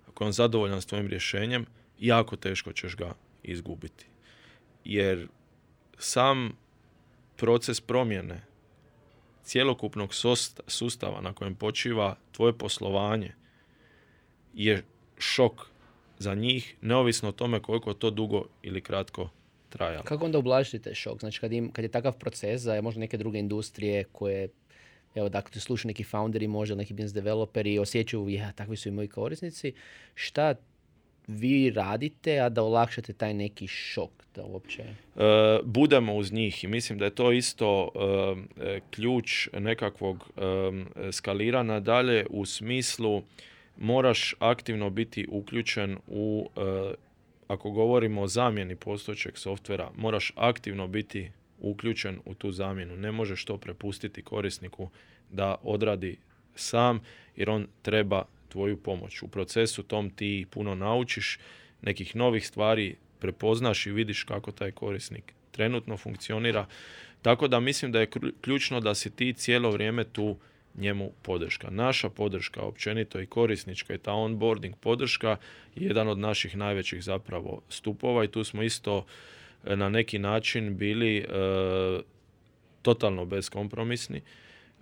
[0.10, 1.66] ako je on zadovoljan s tvojim rješenjem,
[2.00, 4.17] jako teško ćeš ga izgubiti
[4.88, 5.28] jer
[5.98, 6.58] sam
[7.36, 8.42] proces promjene
[9.44, 10.14] cjelokupnog
[10.68, 13.34] sustava na kojem počiva tvoje poslovanje
[14.54, 14.84] je
[15.18, 15.68] šok
[16.20, 19.30] za njih, neovisno o tome koliko to dugo ili kratko
[19.70, 20.04] trajalo.
[20.04, 21.20] Kako onda ublažiti taj šok?
[21.20, 24.50] Znači kad, im, kad je takav proces za možda neke druge industrije koje
[25.16, 28.92] evo dakle ti slušaju neki founderi, možda neki business developeri osjećaju, ja, takvi su i
[28.92, 29.74] moji korisnici,
[30.16, 30.56] šta
[31.28, 34.84] vi radite, a da olakšate taj neki šok da uopće...
[34.84, 34.94] E,
[35.64, 37.90] budemo uz njih i mislim da je to isto
[38.58, 40.42] e, ključ nekakvog e,
[41.12, 43.24] skalirana dalje u smislu
[43.78, 46.50] moraš aktivno biti uključen u,
[47.48, 52.98] ako govorimo o zamjeni postojećeg softvera, moraš aktivno biti uključen u tu zamjenu.
[52.98, 54.90] Ne možeš to prepustiti korisniku
[55.32, 56.18] da odradi
[56.56, 57.00] sam
[57.36, 59.22] jer on treba tvoju pomoć.
[59.22, 61.40] U procesu tom ti puno naučiš,
[61.82, 66.66] nekih novih stvari prepoznaš i vidiš kako taj korisnik trenutno funkcionira.
[67.22, 68.10] Tako da mislim da je
[68.42, 70.38] ključno da si ti cijelo vrijeme tu
[70.78, 71.70] njemu podrška.
[71.70, 75.38] Naša podrška općenito i korisnička i ta onboarding podrška
[75.76, 79.06] je jedan od naših najvećih zapravo stupova i tu smo isto
[79.66, 81.26] e, na neki način bili e,
[82.82, 84.22] totalno beskompromisni.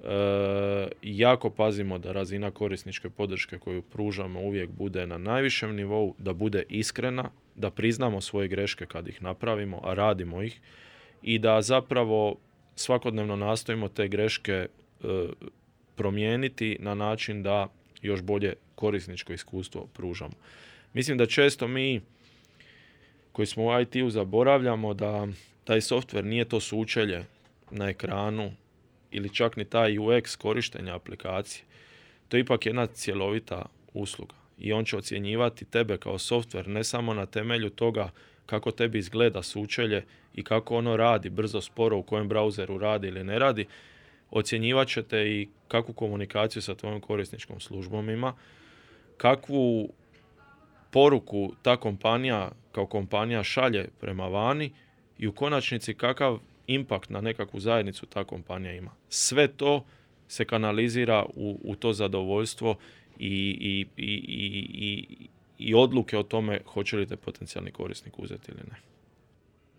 [0.06, 6.34] E, jako pazimo da razina korisničke podrške koju pružamo uvijek bude na najvišem nivou, da
[6.34, 10.62] bude iskrena, da priznamo svoje greške kad ih napravimo, a radimo ih
[11.22, 12.36] i da zapravo
[12.76, 14.68] svakodnevno nastojimo te greške e,
[15.96, 17.68] promijeniti na način da
[18.02, 20.34] još bolje korisničko iskustvo pružamo.
[20.94, 22.02] Mislim da često mi
[23.32, 25.28] koji smo u IT-u zaboravljamo da
[25.64, 27.26] taj softver nije to sučelje
[27.72, 28.52] na ekranu
[29.16, 31.64] ili čak ni taj UX korištenja aplikacije.
[32.28, 37.14] To je ipak jedna cjelovita usluga i on će ocjenjivati tebe kao softver ne samo
[37.14, 38.10] na temelju toga
[38.46, 43.24] kako tebi izgleda sučelje i kako ono radi brzo, sporo, u kojem brauzeru radi ili
[43.24, 43.66] ne radi,
[44.32, 48.34] ocjenjivat ćete i kakvu komunikaciju sa tvojom korisničkom službom ima,
[49.18, 49.90] kakvu
[50.92, 54.72] poruku ta kompanija kao kompanija šalje prema vani
[55.18, 58.92] i u konačnici kakav impakt na nekakvu zajednicu ta kompanija ima.
[59.10, 59.86] Sve to
[60.28, 62.76] se kanalizira u, u to zadovoljstvo
[63.20, 64.14] i, i, i,
[64.74, 65.28] i,
[65.60, 68.76] i odluke o tome hoće li te potencijalni korisnik uzeti ili ne.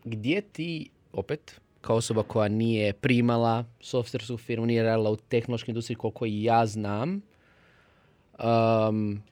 [0.04, 5.96] Gdje ti, opet, kao osoba koja nije primala softversku firmu, nije radila u tehnološkoj industriji
[5.96, 7.22] koliko i ja znam,
[8.38, 9.22] um,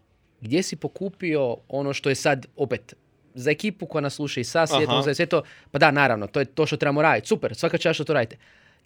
[0.40, 2.94] gdje si pokupio ono što je sad, opet,
[3.34, 6.40] za ekipu koja nas sluša i sa svijetom, za sve to, pa da, naravno, to
[6.40, 8.36] je to što trebamo raditi, super, svaka čast što to radite.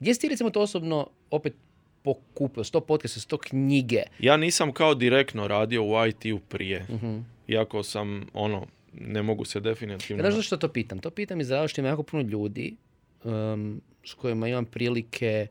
[0.01, 1.55] Gdje si ti recimo to osobno opet
[2.03, 4.03] pokupio, sto podcasta, sto knjige?
[4.19, 6.87] Ja nisam kao direktno radio u IT-u prije.
[6.89, 10.23] uh Iako sam, ono, ne mogu se definitivno...
[10.23, 10.99] Znaš zašto to pitam?
[10.99, 12.77] To pitam iz što ima jako puno ljudi
[13.25, 15.47] um, s kojima imam prilike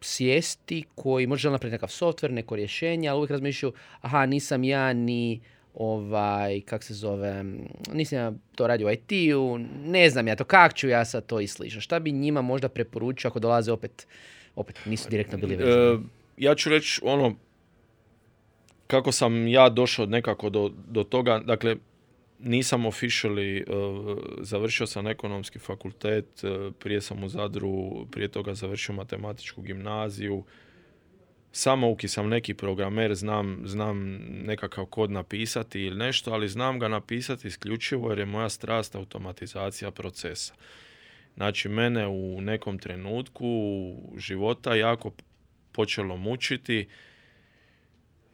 [0.00, 5.40] sjesti, koji može napraviti nekakav softver, neko rješenje, ali uvijek razmišljaju, aha, nisam ja ni
[5.76, 7.44] ovaj, kak se zove,
[7.92, 11.40] nisam ja to radio u IT-u, ne znam ja to, kak ću ja sad to
[11.40, 11.80] i slično.
[11.80, 14.06] Šta bi njima možda preporučio ako dolaze opet,
[14.54, 15.94] opet nisu direktno bili vezani?
[15.94, 15.98] E,
[16.36, 17.34] ja ću reći ono,
[18.86, 21.76] kako sam ja došao nekako do, do toga, dakle,
[22.38, 28.94] nisam officially, uh, završio sam ekonomski fakultet, uh, prije sam u Zadru, prije toga završio
[28.94, 30.44] matematičku gimnaziju,
[31.52, 37.48] samouki sam neki programer, znam, znam nekakav kod napisati ili nešto, ali znam ga napisati
[37.48, 40.54] isključivo jer je moja strast automatizacija procesa.
[41.36, 43.46] Znači, mene u nekom trenutku
[44.16, 45.12] života jako
[45.72, 46.88] počelo mučiti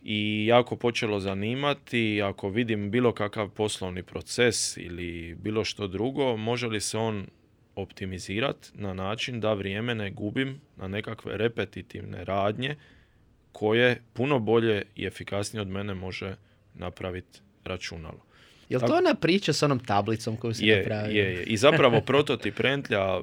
[0.03, 6.67] i jako počelo zanimati ako vidim bilo kakav poslovni proces ili bilo što drugo, može
[6.67, 7.27] li se on
[7.75, 12.77] optimizirati na način da vrijeme ne gubim na nekakve repetitivne radnje
[13.53, 16.37] koje puno bolje i efikasnije od mene može
[16.75, 18.25] napraviti računalo.
[18.69, 21.23] Je li to ona priča s onom tablicom koju si je, napravio?
[21.23, 21.43] Je, je.
[21.43, 23.21] I zapravo prototip Rentlja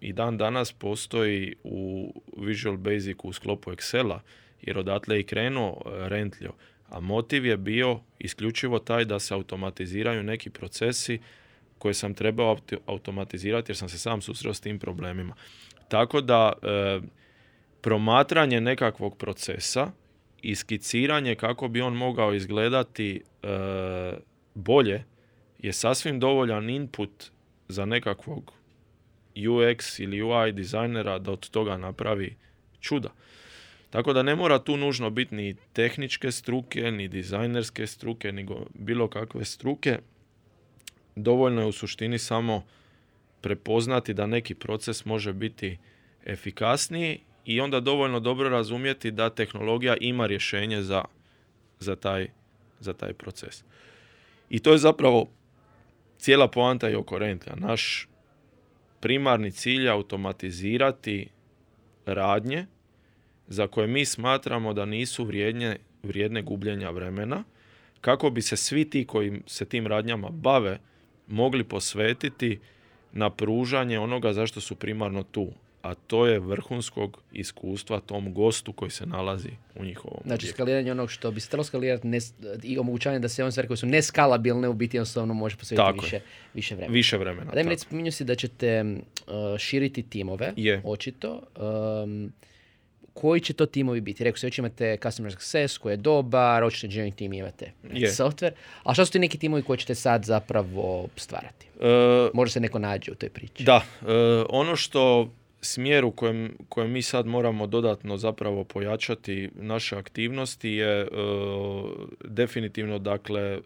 [0.00, 4.18] i dan danas postoji u Visual Basicu u sklopu Excela
[4.62, 6.52] jer odatle i krenuo e, Rentlio.
[6.88, 11.18] A motiv je bio isključivo taj da se automatiziraju neki procesi
[11.78, 15.34] koje sam trebao automatizirati jer sam se sam susreo s tim problemima.
[15.88, 17.00] Tako da e,
[17.88, 19.90] promatranje nekakvog procesa
[20.42, 23.48] i skiciranje kako bi on mogao izgledati e,
[24.54, 25.04] bolje
[25.58, 27.10] je sasvim dovoljan input
[27.68, 28.52] za nekakvog
[29.36, 32.36] UX ili UI dizajnera da od toga napravi
[32.80, 33.08] čuda.
[33.90, 39.08] Tako da ne mora tu nužno biti ni tehničke struke, ni dizajnerske struke, nego bilo
[39.08, 39.98] kakve struke.
[41.16, 42.64] Dovoljno je u suštini samo
[43.40, 45.78] prepoznati da neki proces može biti
[46.26, 51.04] efikasniji i onda dovoljno dobro razumjeti da tehnologija ima rješenje za,
[51.78, 52.28] za, taj,
[52.80, 53.64] za taj proces.
[54.50, 55.26] I to je zapravo
[56.18, 57.18] cijela poanta i oko
[57.54, 58.08] Naš
[59.00, 61.28] primarni cilj je automatizirati
[62.06, 62.66] radnje
[63.46, 67.44] za koje mi smatramo da nisu vrijedne, vrijedne gubljenja vremena,
[68.00, 70.78] kako bi se svi ti koji se tim radnjama bave
[71.26, 72.58] mogli posvetiti
[73.12, 75.52] na pružanje onoga zašto su primarno tu,
[75.82, 80.54] a to je vrhunskog iskustva tom gostu koji se nalazi u njihovom Znači objektu.
[80.54, 83.76] skaliranje onog što bi se trebalo skalirati nes- i omogućavanje da se one stvari koje
[83.76, 86.02] su neskalabilne u biti jednostavno može posvetiti Tako je.
[86.02, 86.20] više,
[86.54, 86.92] više vremena.
[86.92, 87.42] Više vremena.
[87.42, 87.70] A daj mi tako.
[87.70, 90.82] reci, spominjao si da ćete uh, širiti timove, Je.
[90.84, 91.42] očito.
[92.02, 92.32] Um,
[93.14, 94.24] koji će to timovi biti?
[94.24, 98.08] Rekao si, već imate customer success koji je dobar, očito engineering tim imate Je.
[98.08, 98.50] software.
[98.84, 101.66] A šta su ti neki timovi koji ćete sad zapravo stvarati?
[101.80, 101.86] E,
[102.34, 103.64] Možda se neko nađe u toj priči.
[103.64, 104.06] Da, e,
[104.48, 111.00] ono što smjer u kojem, kojem mi sad moramo dodatno zapravo pojačati naše aktivnosti je
[111.00, 111.06] e,
[112.24, 113.60] definitivno dakle e,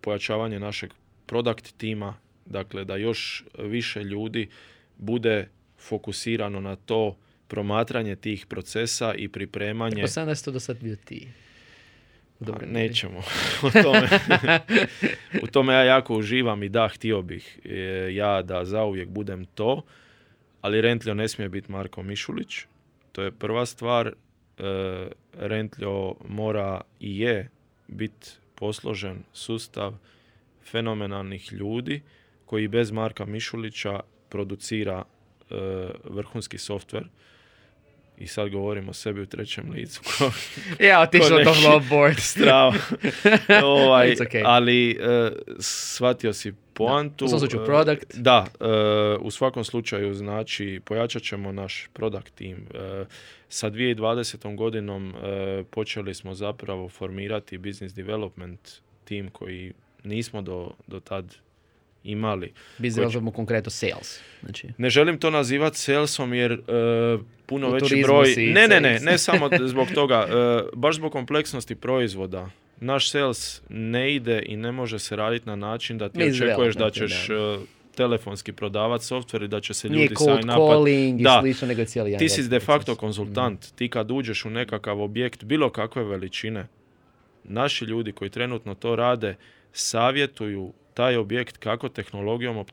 [0.00, 0.90] pojačavanje našeg
[1.26, 2.14] product tima,
[2.46, 4.48] dakle da još više ljudi
[4.98, 7.16] bude fokusirano na to
[7.48, 11.28] promatranje tih procesa i pripremanje Pa sam to do sad bio ti.
[12.38, 13.18] Pa Dobro, nećemo
[13.66, 14.08] o tome.
[15.42, 19.82] u tome ja jako uživam i da, htio bih e, ja da zauvijek budem to,
[20.62, 22.66] ali Rentlio ne smije biti Marko Mišulić.
[23.12, 24.06] To je prva stvar.
[24.06, 24.12] E,
[25.32, 27.50] Rentlio mora i je
[27.88, 29.94] biti posložen sustav
[30.70, 32.02] fenomenalnih ljudi
[32.46, 35.04] koji bez Marka Mišulića producira
[35.50, 35.54] e,
[36.04, 37.04] vrhunski softver.
[38.22, 40.00] I sad govorim o sebi u trećem licu.
[40.88, 42.18] Ja, otišao to neki- low board.
[42.32, 42.74] Strava.
[43.64, 44.42] ovaj, It's okay.
[44.44, 47.24] Ali e, shvatio si poantu.
[47.24, 48.14] U svakom slučaju E, product.
[48.16, 48.64] Da, e,
[49.20, 52.56] u svakom slučaju znači pojačat ćemo naš product team.
[52.74, 53.04] E,
[53.48, 54.56] sa 2020.
[54.56, 58.70] godinom e, počeli smo zapravo formirati business development
[59.04, 59.72] team koji
[60.04, 61.36] nismo do, do tad
[62.04, 62.52] imali.
[62.78, 64.20] Biz Koji će- konkretno sales.
[64.42, 66.58] Znači, Ne želim to nazivati salesom jer e,
[67.46, 68.34] puno U veći broj...
[68.36, 70.26] Ne, ne, ne, ne samo zbog toga.
[70.28, 72.50] e, baš zbog kompleksnosti proizvoda.
[72.80, 76.90] Naš sales ne ide i ne može se raditi na način da ti očekuješ da
[76.90, 77.34] development, ćeš e,
[77.94, 80.14] telefonski prodavati software i da će se nije ljudi
[80.46, 81.38] calling i Da.
[81.40, 83.72] slično, nego je cijeli Ti si de facto konzultant.
[83.74, 86.66] Ti kad uđeš u nekakav objekt bilo kakve veličine,
[87.44, 89.34] naši ljudi koji trenutno to rade
[89.72, 92.64] savjetuju taj objekt kako tehnologijom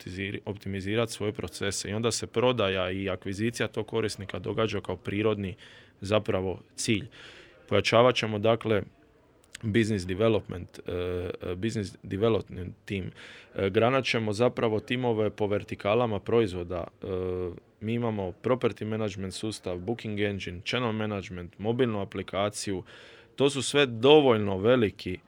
[0.46, 5.56] optimizirati svoje procese i onda se prodaja i akvizicija tog korisnika događa kao prirodni
[6.02, 7.08] zapravo cilj.
[7.70, 8.84] Pojačavat ćemo dakle
[9.64, 10.92] business development, e,
[11.52, 13.12] e, business development team.
[13.56, 16.88] E, Granat ćemo zapravo timove po vertikalama proizvoda.
[17.82, 22.84] Mi imamo property management sustav, booking engine, channel management, mobilnu aplikaciju.
[23.36, 25.20] To su sve dovoljno veliki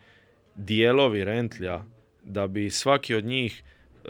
[0.55, 1.83] dijelovi rentlja
[2.23, 3.63] da bi svaki od njih
[4.05, 4.09] e,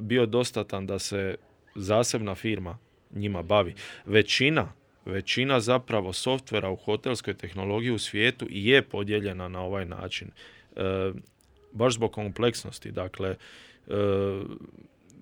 [0.00, 1.34] bio dostatan da se
[1.74, 2.78] zasebna firma
[3.14, 3.74] njima bavi.
[4.06, 4.72] Većina,
[5.04, 10.30] većina zapravo softvera u hotelskoj tehnologiji u svijetu je podijeljena na ovaj način.
[10.76, 11.12] E,
[11.72, 12.90] baš zbog kompleksnosti.
[12.90, 13.36] Dakle, e,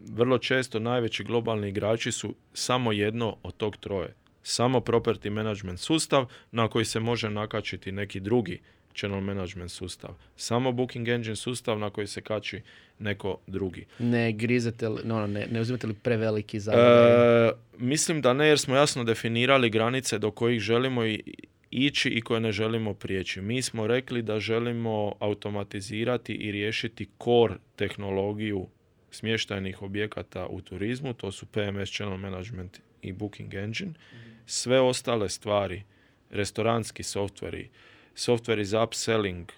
[0.08, 4.14] vrlo često najveći globalni igrači su samo jedno od tog troje.
[4.42, 8.60] Samo property management sustav na koji se može nakačiti neki drugi
[8.94, 10.10] channel management sustav.
[10.36, 12.60] Samo booking engine sustav na koji se kači
[12.98, 13.86] neko drugi.
[13.98, 16.72] Ne grizete li, no, ne, ne uzimate li preveliki za...
[16.72, 21.22] E, mislim da ne jer smo jasno definirali granice do kojih želimo i-
[21.70, 23.40] ići i koje ne želimo prijeći.
[23.40, 28.66] Mi smo rekli da želimo automatizirati i riješiti core tehnologiju
[29.10, 33.92] smještajnih objekata u turizmu, to su PMS Channel Management i Booking Engine.
[34.46, 35.82] Sve ostale stvari,
[36.30, 37.68] restoranski softveri,
[38.14, 39.52] softveri za upselling,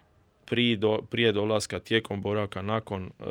[0.46, 0.98] prije, do,
[1.34, 3.24] dolaska, tijekom boravka, nakon e,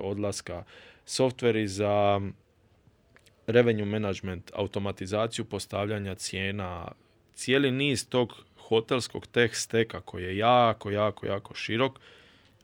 [0.00, 0.64] odlaska,
[1.04, 2.20] softveri za
[3.46, 6.92] revenue management, automatizaciju postavljanja cijena,
[7.34, 12.00] cijeli niz tog hotelskog tech steka koji je jako, jako, jako širok,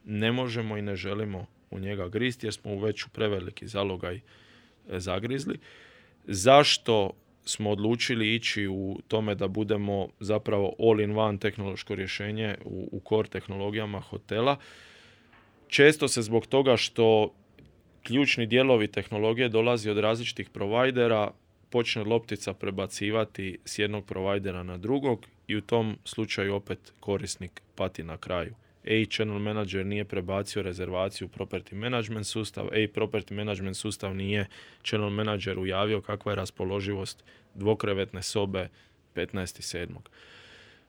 [0.04, 4.20] ne možemo i ne želimo u njega gristi jer smo u veću preveliki zalogaj e,
[5.00, 5.58] zagrizli.
[6.24, 7.10] Zašto
[7.46, 14.00] smo odlučili ići u tome da budemo zapravo all-in-one tehnološko rješenje u, u core tehnologijama
[14.00, 14.56] hotela?
[15.68, 17.32] Često se zbog toga što
[18.02, 21.30] ključni dijelovi tehnologije dolazi od različitih provajdera,
[21.70, 28.02] počne loptica prebacivati s jednog provajdera na drugog i u tom slučaju opet korisnik pati
[28.02, 28.54] na kraju.
[28.86, 34.46] A channel manager nije prebacio rezervaciju u property management sustav, A property management sustav nije
[34.82, 37.24] channel manageru javio kakva je raspoloživost
[37.54, 38.68] dvokrevetne sobe
[39.14, 39.86] 15.7.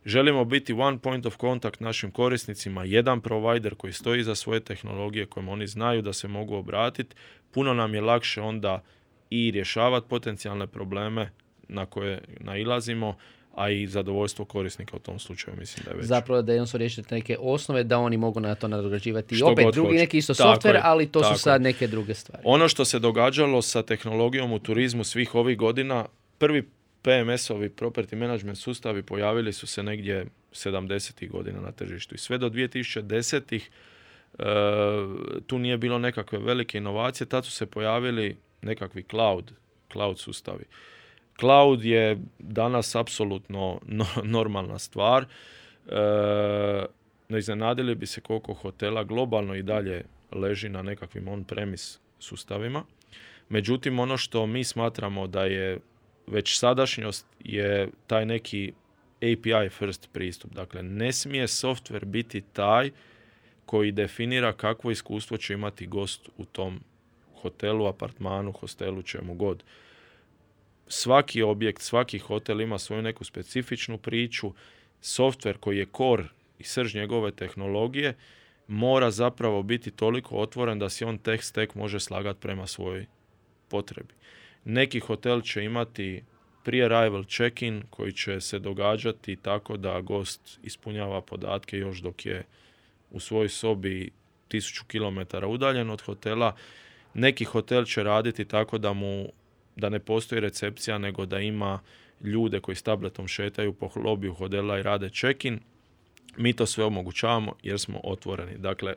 [0.05, 5.25] Želimo biti one point of contact našim korisnicima, jedan provider koji stoji za svoje tehnologije
[5.25, 7.15] kojim oni znaju da se mogu obratiti.
[7.51, 8.83] Puno nam je lakše onda
[9.29, 11.29] i rješavati potencijalne probleme
[11.67, 13.17] na koje nailazimo,
[13.57, 16.07] a i zadovoljstvo korisnika u tom slučaju mislim da je veće.
[16.07, 19.35] Zapravo da jednostavno riješiti neke osnove da oni mogu na to nadograđivati.
[19.35, 19.99] I opet drugi hoće.
[19.99, 22.41] neki isto Tako software, je, ali to tako su sad neke druge stvari.
[22.45, 26.05] Ono što se događalo sa tehnologijom u turizmu svih ovih godina,
[26.37, 26.63] prvi
[27.01, 31.29] PMS-ovi, property management sustavi, pojavili su se negdje 70.
[31.29, 32.15] godina na tržištu.
[32.15, 33.61] I sve do 2010.
[34.39, 34.43] e,
[35.47, 39.51] tu nije bilo nekakve velike inovacije, tad su se pojavili nekakvi cloud,
[39.91, 40.63] cloud sustavi.
[41.39, 45.25] Cloud je danas apsolutno no- normalna stvar.
[45.87, 46.85] E,
[47.29, 52.83] ne iznenadili bi se koliko hotela globalno i dalje leži na nekakvim on-premise sustavima.
[53.49, 55.79] Međutim, ono što mi smatramo da je
[56.27, 58.73] već sadašnjost je taj neki
[59.17, 60.53] API first pristup.
[60.53, 62.91] Dakle, ne smije software biti taj
[63.65, 66.79] koji definira kakvo iskustvo će imati gost u tom
[67.41, 69.63] hotelu, apartmanu, hostelu, čemu god.
[70.87, 74.53] Svaki objekt, svaki hotel ima svoju neku specifičnu priču.
[75.01, 76.23] Software koji je core
[76.59, 78.15] i srž njegove tehnologije
[78.67, 83.05] mora zapravo biti toliko otvoren da si on tech stack može slagati prema svojoj
[83.69, 84.13] potrebi.
[84.65, 86.23] Neki hotel će imati
[86.63, 92.43] pre-arrival check-in koji će se događati tako da gost ispunjava podatke još dok je
[93.11, 94.11] u svojoj sobi
[94.49, 96.55] 1000 km udaljen od hotela.
[97.13, 99.27] Neki hotel će raditi tako da mu
[99.77, 101.79] da ne postoji recepcija nego da ima
[102.21, 105.59] ljude koji s tabletom šetaju po lobiju hotela i rade check-in.
[106.37, 108.57] Mi to sve omogućavamo jer smo otvoreni.
[108.57, 108.93] Dakle,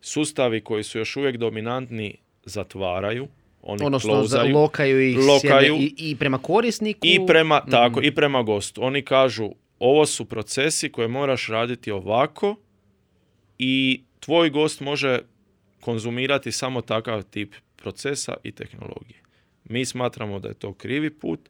[0.00, 3.28] sustavi koji su još uvijek dominantni zatvaraju,
[3.62, 4.54] oni Odnosno, za, closaju.
[4.54, 5.74] lokaju ih lokaju.
[5.74, 7.00] i, i prema korisniku.
[7.02, 7.70] I prema, Mhm.
[7.70, 8.84] tako, i prema gostu.
[8.84, 12.56] Oni kažu, ovo su procesi koje moraš raditi ovako
[13.58, 15.18] i tvoj gost može
[15.80, 19.20] konzumirati samo takav tip procesa i tehnologije.
[19.68, 21.40] Mi smatramo da je to krivi put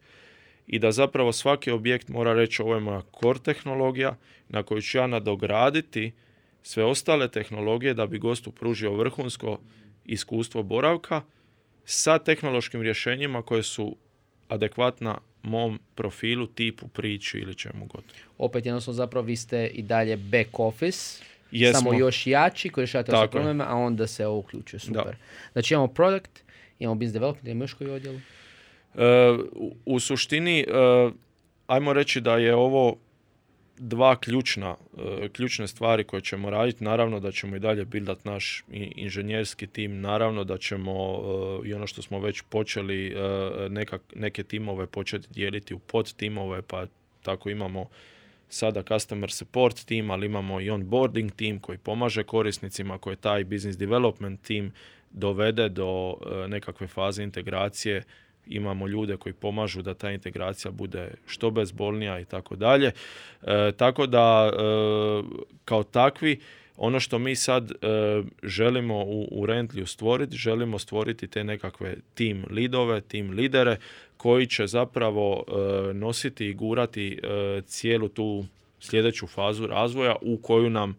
[0.66, 4.16] i da zapravo svaki objekt mora reći ovo je moja core tehnologija
[4.48, 6.12] na koju ću ja nadograditi
[6.62, 9.58] sve ostale tehnologije da bi gostu pružio vrhunsko
[10.04, 11.22] iskustvo boravka
[11.84, 13.96] sa tehnološkim rješenjima koje su
[14.48, 18.04] adekvatna mom profilu, tipu, priči ili čemu god.
[18.38, 21.24] Opet jednostavno zapravo vi ste i dalje back office.
[21.50, 21.80] Jesmo.
[21.80, 23.12] Samo još jači koji rješavate
[23.66, 24.80] a onda se ovo uključuje.
[24.80, 25.04] Super.
[25.04, 25.16] Da.
[25.52, 26.42] Znači imamo product,
[26.78, 28.14] imamo business development, imamo još koji odjel?
[28.14, 29.38] E,
[29.84, 30.64] u, suštini, e,
[31.66, 32.96] ajmo reći da je ovo
[33.78, 36.84] dva ključna, e, ključne stvari koje ćemo raditi.
[36.84, 38.64] Naravno da ćemo i dalje bildat naš
[38.96, 41.22] inženjerski tim, naravno da ćemo
[41.64, 43.14] i ono što smo već počeli
[43.70, 46.86] neka, neke timove početi dijeliti u pod timove, pa
[47.22, 47.88] tako imamo
[48.48, 53.78] sada customer support tim, ali imamo i onboarding tim koji pomaže korisnicima, koji taj business
[53.78, 54.72] development tim
[55.16, 58.02] dovede do e, nekakve faze integracije.
[58.46, 62.92] Imamo ljude koji pomažu da ta integracija bude što bezbolnija i tako dalje.
[63.42, 64.58] E, Tako da e,
[65.64, 66.40] kao takvi
[66.76, 67.72] ono što mi sad
[68.42, 73.76] želimo u, u Rentliju stvoriti, želimo stvoriti te nekakve tim lidove, tim lidere
[74.16, 75.44] koji će zapravo
[75.94, 77.18] nositi i gurati
[77.66, 78.44] cijelu tu
[78.80, 80.96] sljedeću fazu razvoja u koju nam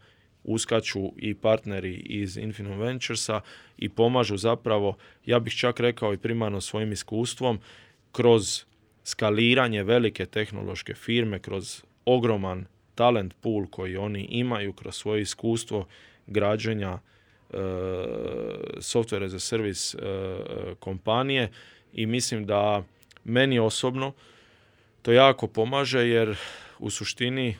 [0.47, 3.41] uskaču i partneri iz Infinite Venturesa
[3.77, 7.59] i pomažu zapravo, ja bih čak rekao i primarno svojim iskustvom,
[8.11, 8.63] kroz
[9.03, 15.87] skaliranje velike tehnološke firme, kroz ogroman talent pool koji oni imaju, kroz svoje iskustvo
[16.27, 16.99] građenja
[17.49, 17.57] e,
[18.77, 21.51] software as a service e, kompanije.
[21.93, 22.83] I mislim da
[23.23, 24.13] meni osobno
[25.01, 26.35] to jako pomaže jer
[26.79, 27.55] u suštini e,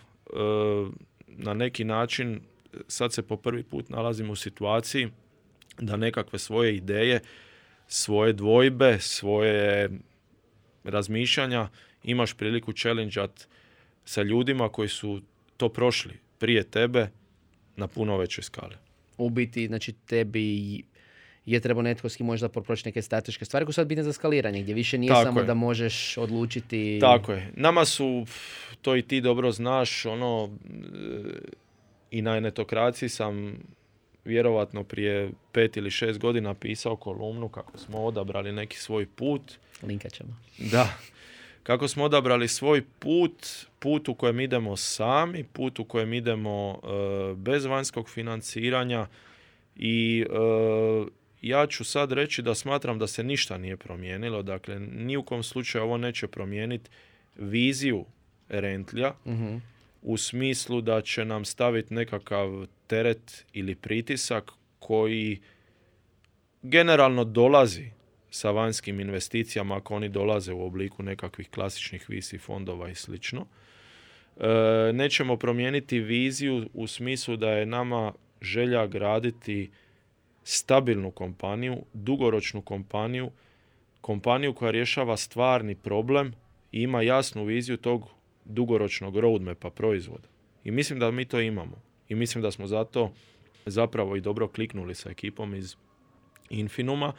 [1.28, 2.42] na neki način
[2.88, 5.08] sad se po prvi put nalazim u situaciji
[5.80, 7.20] da nekakve svoje ideje,
[7.88, 9.90] svoje dvojbe, svoje
[10.84, 11.70] razmišljanja
[12.04, 13.48] imaš priliku challengeat
[14.06, 15.22] sa ljudima koji su
[15.58, 17.10] to prošli prije tebe
[17.76, 18.76] na puno većoj skali.
[19.18, 20.84] U biti, znači tebi
[21.46, 24.14] je trebao netko s kim možda proći neke strateške stvari koje su sad bitne za
[24.14, 25.46] skaliranje, gdje više nije Tako samo je.
[25.46, 26.98] da možeš odlučiti...
[27.02, 27.52] Tako je.
[27.56, 28.26] Nama su,
[28.82, 30.58] to i ti dobro znaš, ono,
[32.12, 33.58] i na netokraciji sam
[34.26, 39.42] vjerovatno prije pet ili šest godina pisao kolumnu kako smo odabrali neki svoj put.
[39.84, 40.38] Linkat ćemo.
[40.58, 40.98] Da.
[41.64, 43.48] Kako smo odabrali svoj put,
[43.80, 49.08] put u kojem idemo sami, put u kojem idemo e, bez vanjskog financiranja
[49.76, 51.08] i e,
[51.42, 54.44] ja ću sad reći da smatram da se ništa nije promijenilo.
[54.44, 56.90] Dakle, ni u kom slučaju ovo neće promijeniti
[57.36, 58.06] viziju
[58.50, 59.58] Rentlja Mhm.
[60.08, 65.42] U smislu da će nam staviti nekakav teret ili pritisak koji
[66.62, 67.90] generalno dolazi
[68.30, 73.46] sa vanjskim investicijama ako oni dolaze u obliku nekakvih klasičnih visi fondova i slično.
[74.38, 74.48] E,
[74.94, 79.70] nećemo promijeniti viziju u smislu da je nama želja graditi
[80.44, 83.32] stabilnu kompaniju, dugoročnu kompaniju,
[84.02, 86.34] kompaniju koja rješava stvarni problem
[86.72, 88.17] i ima jasnu viziju tog
[88.48, 90.28] dugoročnog roadmapa proizvoda.
[90.64, 91.82] I mislim da mi to imamo.
[92.10, 93.12] I mislim da smo zato
[93.66, 95.76] zapravo i dobro kliknuli sa ekipom iz
[96.50, 97.14] Infinuma.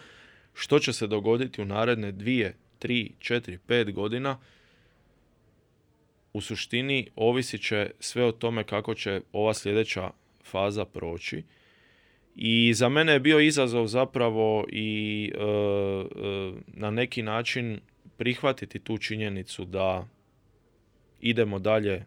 [0.54, 4.38] Što će se dogoditi u naredne dvije, tri, četiri, pet godina,
[6.32, 10.10] u suštini ovisit će sve o tome kako će ova sljedeća
[10.44, 11.42] faza proći.
[12.36, 17.80] I za mene je bio izazov zapravo i e, e, na neki način
[18.16, 20.08] prihvatiti tu činjenicu da
[21.20, 22.04] idemo dalje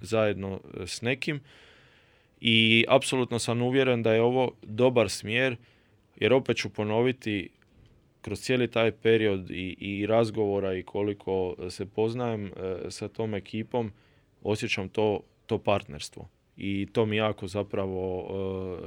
[0.00, 1.40] zajedno s nekim.
[2.40, 5.56] I apsolutno sam uvjeren da je ovo dobar smjer
[6.16, 7.48] jer opet ću ponoviti
[8.20, 12.50] kroz cijeli taj period i, i razgovora i koliko se poznajem e,
[12.90, 13.92] sa tom ekipom
[14.42, 16.28] osjećam to, to partnerstvo.
[16.56, 18.26] I to mi jako zapravo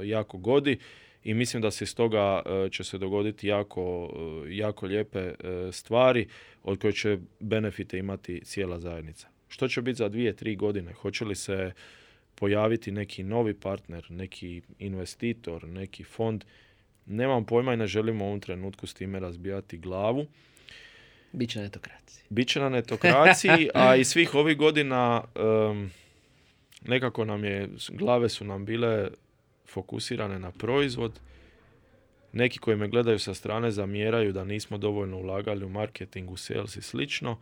[0.02, 0.78] e, jako godi.
[1.24, 4.10] I mislim da se iz toga e, će se dogoditi jako,
[4.48, 5.34] jako lijepe
[5.72, 6.26] stvari
[6.62, 9.28] od koje će benefite imati cijela zajednica.
[9.50, 10.92] Što će biti za dvije, tri godine?
[10.92, 11.72] Hoće li se
[12.34, 16.44] pojaviti neki novi partner, neki investitor, neki fond?
[17.06, 20.26] Nemam pojma i ne želimo u ovom trenutku s time razbijati glavu.
[21.32, 22.24] Biće na netokraciji.
[22.28, 25.24] Biće na netokraciji, a i svih ovih godina
[26.82, 29.08] nekako nam je, glave su nam bile
[29.68, 31.20] fokusirane na proizvod.
[32.32, 36.76] Neki koji me gledaju sa strane zamjeraju da nismo dovoljno ulagali u marketing, u sales
[36.76, 37.38] i slično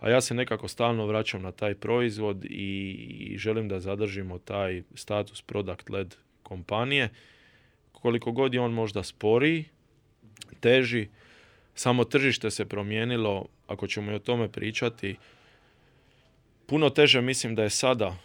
[0.00, 5.42] a ja se nekako stalno vraćam na taj proizvod i, želim da zadržimo taj status
[5.42, 7.08] product led kompanije.
[7.92, 9.64] Koliko god je on možda sporiji,
[10.60, 11.08] teži,
[11.74, 15.16] samo tržište se promijenilo, ako ćemo i o tome pričati,
[16.66, 18.16] puno teže mislim da je sada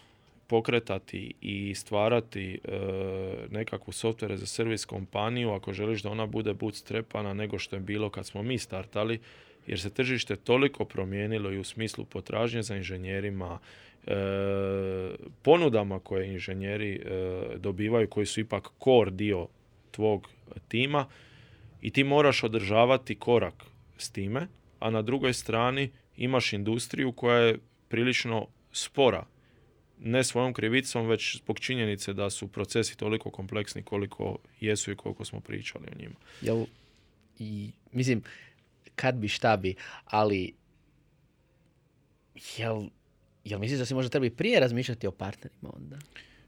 [0.47, 2.79] pokretati i stvarati e,
[3.49, 8.09] nekakvu software za servis kompaniju ako želiš da ona bude bootstrapana nego što je bilo
[8.09, 9.19] kad smo mi startali
[9.67, 13.59] jer se tržište toliko promijenilo i u smislu potražnje za inženjerima,
[14.07, 14.13] e,
[15.41, 19.47] ponudama koje inženjeri e, dobivaju, koji su ipak core dio
[19.91, 20.29] tvog
[20.67, 21.05] tima
[21.81, 23.63] i ti moraš održavati korak
[23.97, 24.47] s time,
[24.79, 27.57] a na drugoj strani imaš industriju koja je
[27.87, 29.25] prilično spora.
[29.99, 35.25] Ne svojom krivicom, već zbog činjenice da su procesi toliko kompleksni koliko jesu i koliko
[35.25, 36.15] smo pričali o njima.
[36.41, 36.65] Jel,
[37.39, 38.21] i, mislim,
[38.95, 39.75] kad bi, šta bi,
[40.05, 40.53] ali
[42.57, 42.83] jel,
[43.43, 45.97] jel misliš da si možda trebali prije razmišljati o partnerima onda?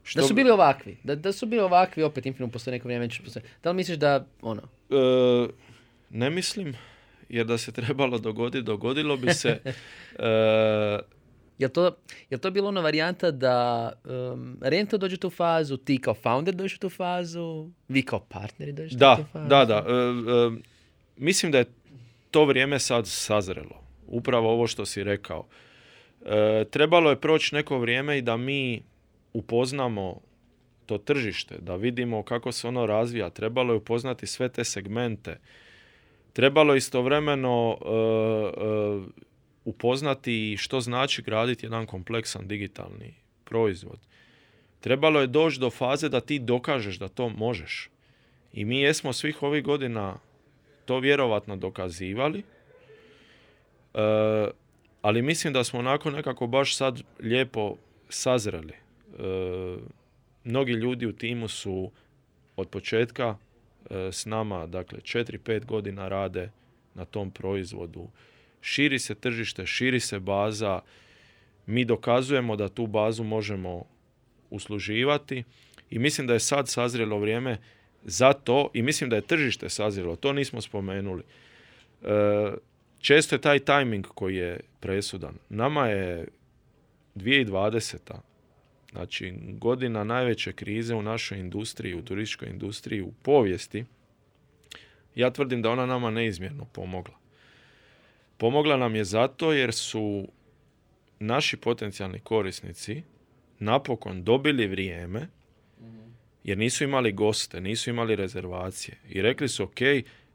[0.02, 0.20] Što...
[0.20, 3.44] Da su bili ovakvi, da, da su bili ovakvi, opet Infinum postoje neko vrijeme, postoje.
[3.62, 4.62] Da li misliš da, ono?
[4.90, 5.48] E,
[6.10, 6.74] ne mislim,
[7.28, 9.58] jer da se trebalo dogoditi, dogodilo bi se.
[10.18, 10.98] e,
[11.58, 11.96] Jel to,
[12.30, 16.54] jel to bilo ona varijanta da um, Rento dođe u tu fazu, ti kao founder
[16.54, 19.48] dođeš u tu fazu, vi kao partneri dođete da, tu fazu?
[19.48, 19.74] Da, da.
[19.74, 20.60] E, e,
[21.16, 21.64] mislim da je
[22.30, 23.82] to vrijeme sad sazrelo.
[24.06, 25.46] Upravo ovo što si rekao.
[26.24, 28.82] E, trebalo je proći neko vrijeme i da mi
[29.32, 30.20] upoznamo
[30.86, 33.30] to tržište, da vidimo kako se ono razvija.
[33.30, 35.40] Trebalo je upoznati sve te segmente.
[36.32, 39.26] Trebalo je istovremeno e, e,
[39.64, 43.14] upoznati što znači graditi jedan kompleksan digitalni
[43.44, 43.98] proizvod.
[44.80, 47.90] Trebalo je doći do faze da ti dokažeš da to možeš.
[48.52, 50.18] I mi jesmo svih ovih godina
[50.86, 52.42] to vjerovatno dokazivali.
[53.94, 54.00] E,
[55.02, 57.76] ali mislim da smo onako nekako baš sad lijepo
[58.08, 58.72] sazreli.
[58.72, 58.76] E,
[60.44, 61.90] mnogi ljudi u timu su
[62.56, 63.36] od početka
[63.90, 66.50] e, s nama, dakle 4-5 godina rade
[66.94, 68.08] na tom proizvodu.
[68.60, 70.80] Širi se tržište, širi se baza.
[71.66, 73.84] Mi dokazujemo da tu bazu možemo
[74.50, 75.44] usluživati
[75.90, 77.58] i mislim da je sad sazrelo vrijeme
[78.08, 81.22] zato, i mislim da je tržište sazrelo, to nismo spomenuli,
[82.02, 82.06] e,
[82.98, 85.34] često je taj tajming koji je presudan.
[85.48, 86.28] Nama je
[87.14, 87.96] 2020.
[88.92, 93.84] Znači, godina najveće krize u našoj industriji, u turističkoj industriji, u povijesti,
[95.14, 97.14] ja tvrdim da ona nama neizmjerno pomogla.
[98.36, 100.28] Pomogla nam je zato jer su
[101.18, 103.02] naši potencijalni korisnici
[103.58, 105.28] napokon dobili vrijeme
[106.46, 109.80] jer nisu imali goste, nisu imali rezervacije i rekli su ok,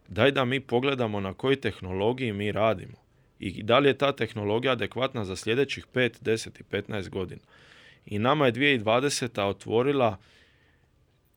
[0.08, 2.98] daj da mi pogledamo na kojoj tehnologiji mi radimo
[3.40, 7.42] i da li je ta tehnologija adekvatna za sljedećih 5, 10 i 15 godina.
[8.06, 9.42] I nama je 2020.
[9.42, 10.18] otvorila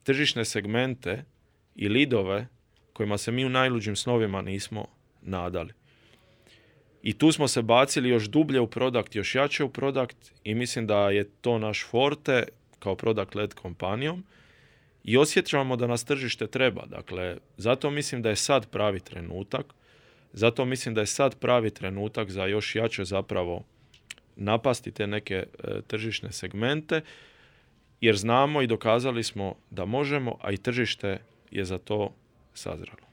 [0.02, 1.24] tržišne segmente
[1.74, 2.46] i lidove
[2.92, 4.86] kojima se mi u najluđim snovima nismo
[5.22, 5.72] nadali.
[7.02, 10.86] I tu smo se bacili još dublje u produkt, još jače u produkt i mislim
[10.86, 12.44] da je to naš forte
[12.78, 14.24] kao product led kompanijom
[15.04, 16.86] i osjećamo da nas tržište treba.
[16.86, 19.66] Dakle, zato mislim da je sad pravi trenutak.
[20.32, 23.64] Zato mislim da je sad pravi trenutak za još jače zapravo
[24.36, 25.46] napasti te neke e,
[25.86, 27.00] tržišne segmente
[28.00, 31.18] jer znamo i dokazali smo da možemo, a i tržište
[31.50, 32.14] je za to
[32.54, 33.06] sazralo.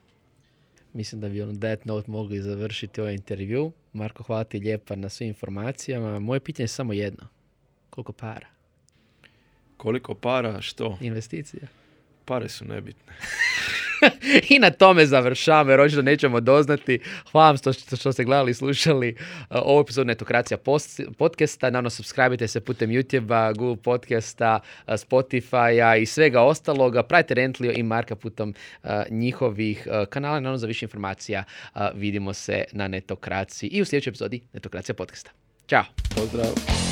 [0.93, 3.71] Mislim da bi on that note mogli završiti ovaj intervju.
[3.93, 6.19] Marko, hvala ti lijepa na svim informacijama.
[6.19, 7.27] Moje pitanje je samo jedno.
[7.89, 8.47] Koliko para?
[9.77, 10.61] Koliko para?
[10.61, 10.97] Što?
[11.01, 11.80] Investicija.
[12.25, 13.13] Pare su nebitne.
[14.49, 16.99] I na tome završavamo jer očito nećemo doznati.
[17.31, 20.57] Hvala vam što, što ste gledali i slušali uh, ovu epizodu Netokracija
[21.17, 21.69] podcasta.
[21.69, 27.03] Naravno, subscribe se putem YouTube-a, Google podcasta, uh, Spotify-a i svega ostaloga.
[27.03, 28.53] Pratite Rentlio i Marka putem
[28.83, 30.39] uh, njihovih kanala.
[30.39, 31.43] Naravno, za više informacija
[31.93, 35.31] vidimo se na Netokraciji i u sljedećoj epizodi Netokracija podcasta.
[35.67, 35.83] Ćao!
[36.15, 36.90] Pozdrav!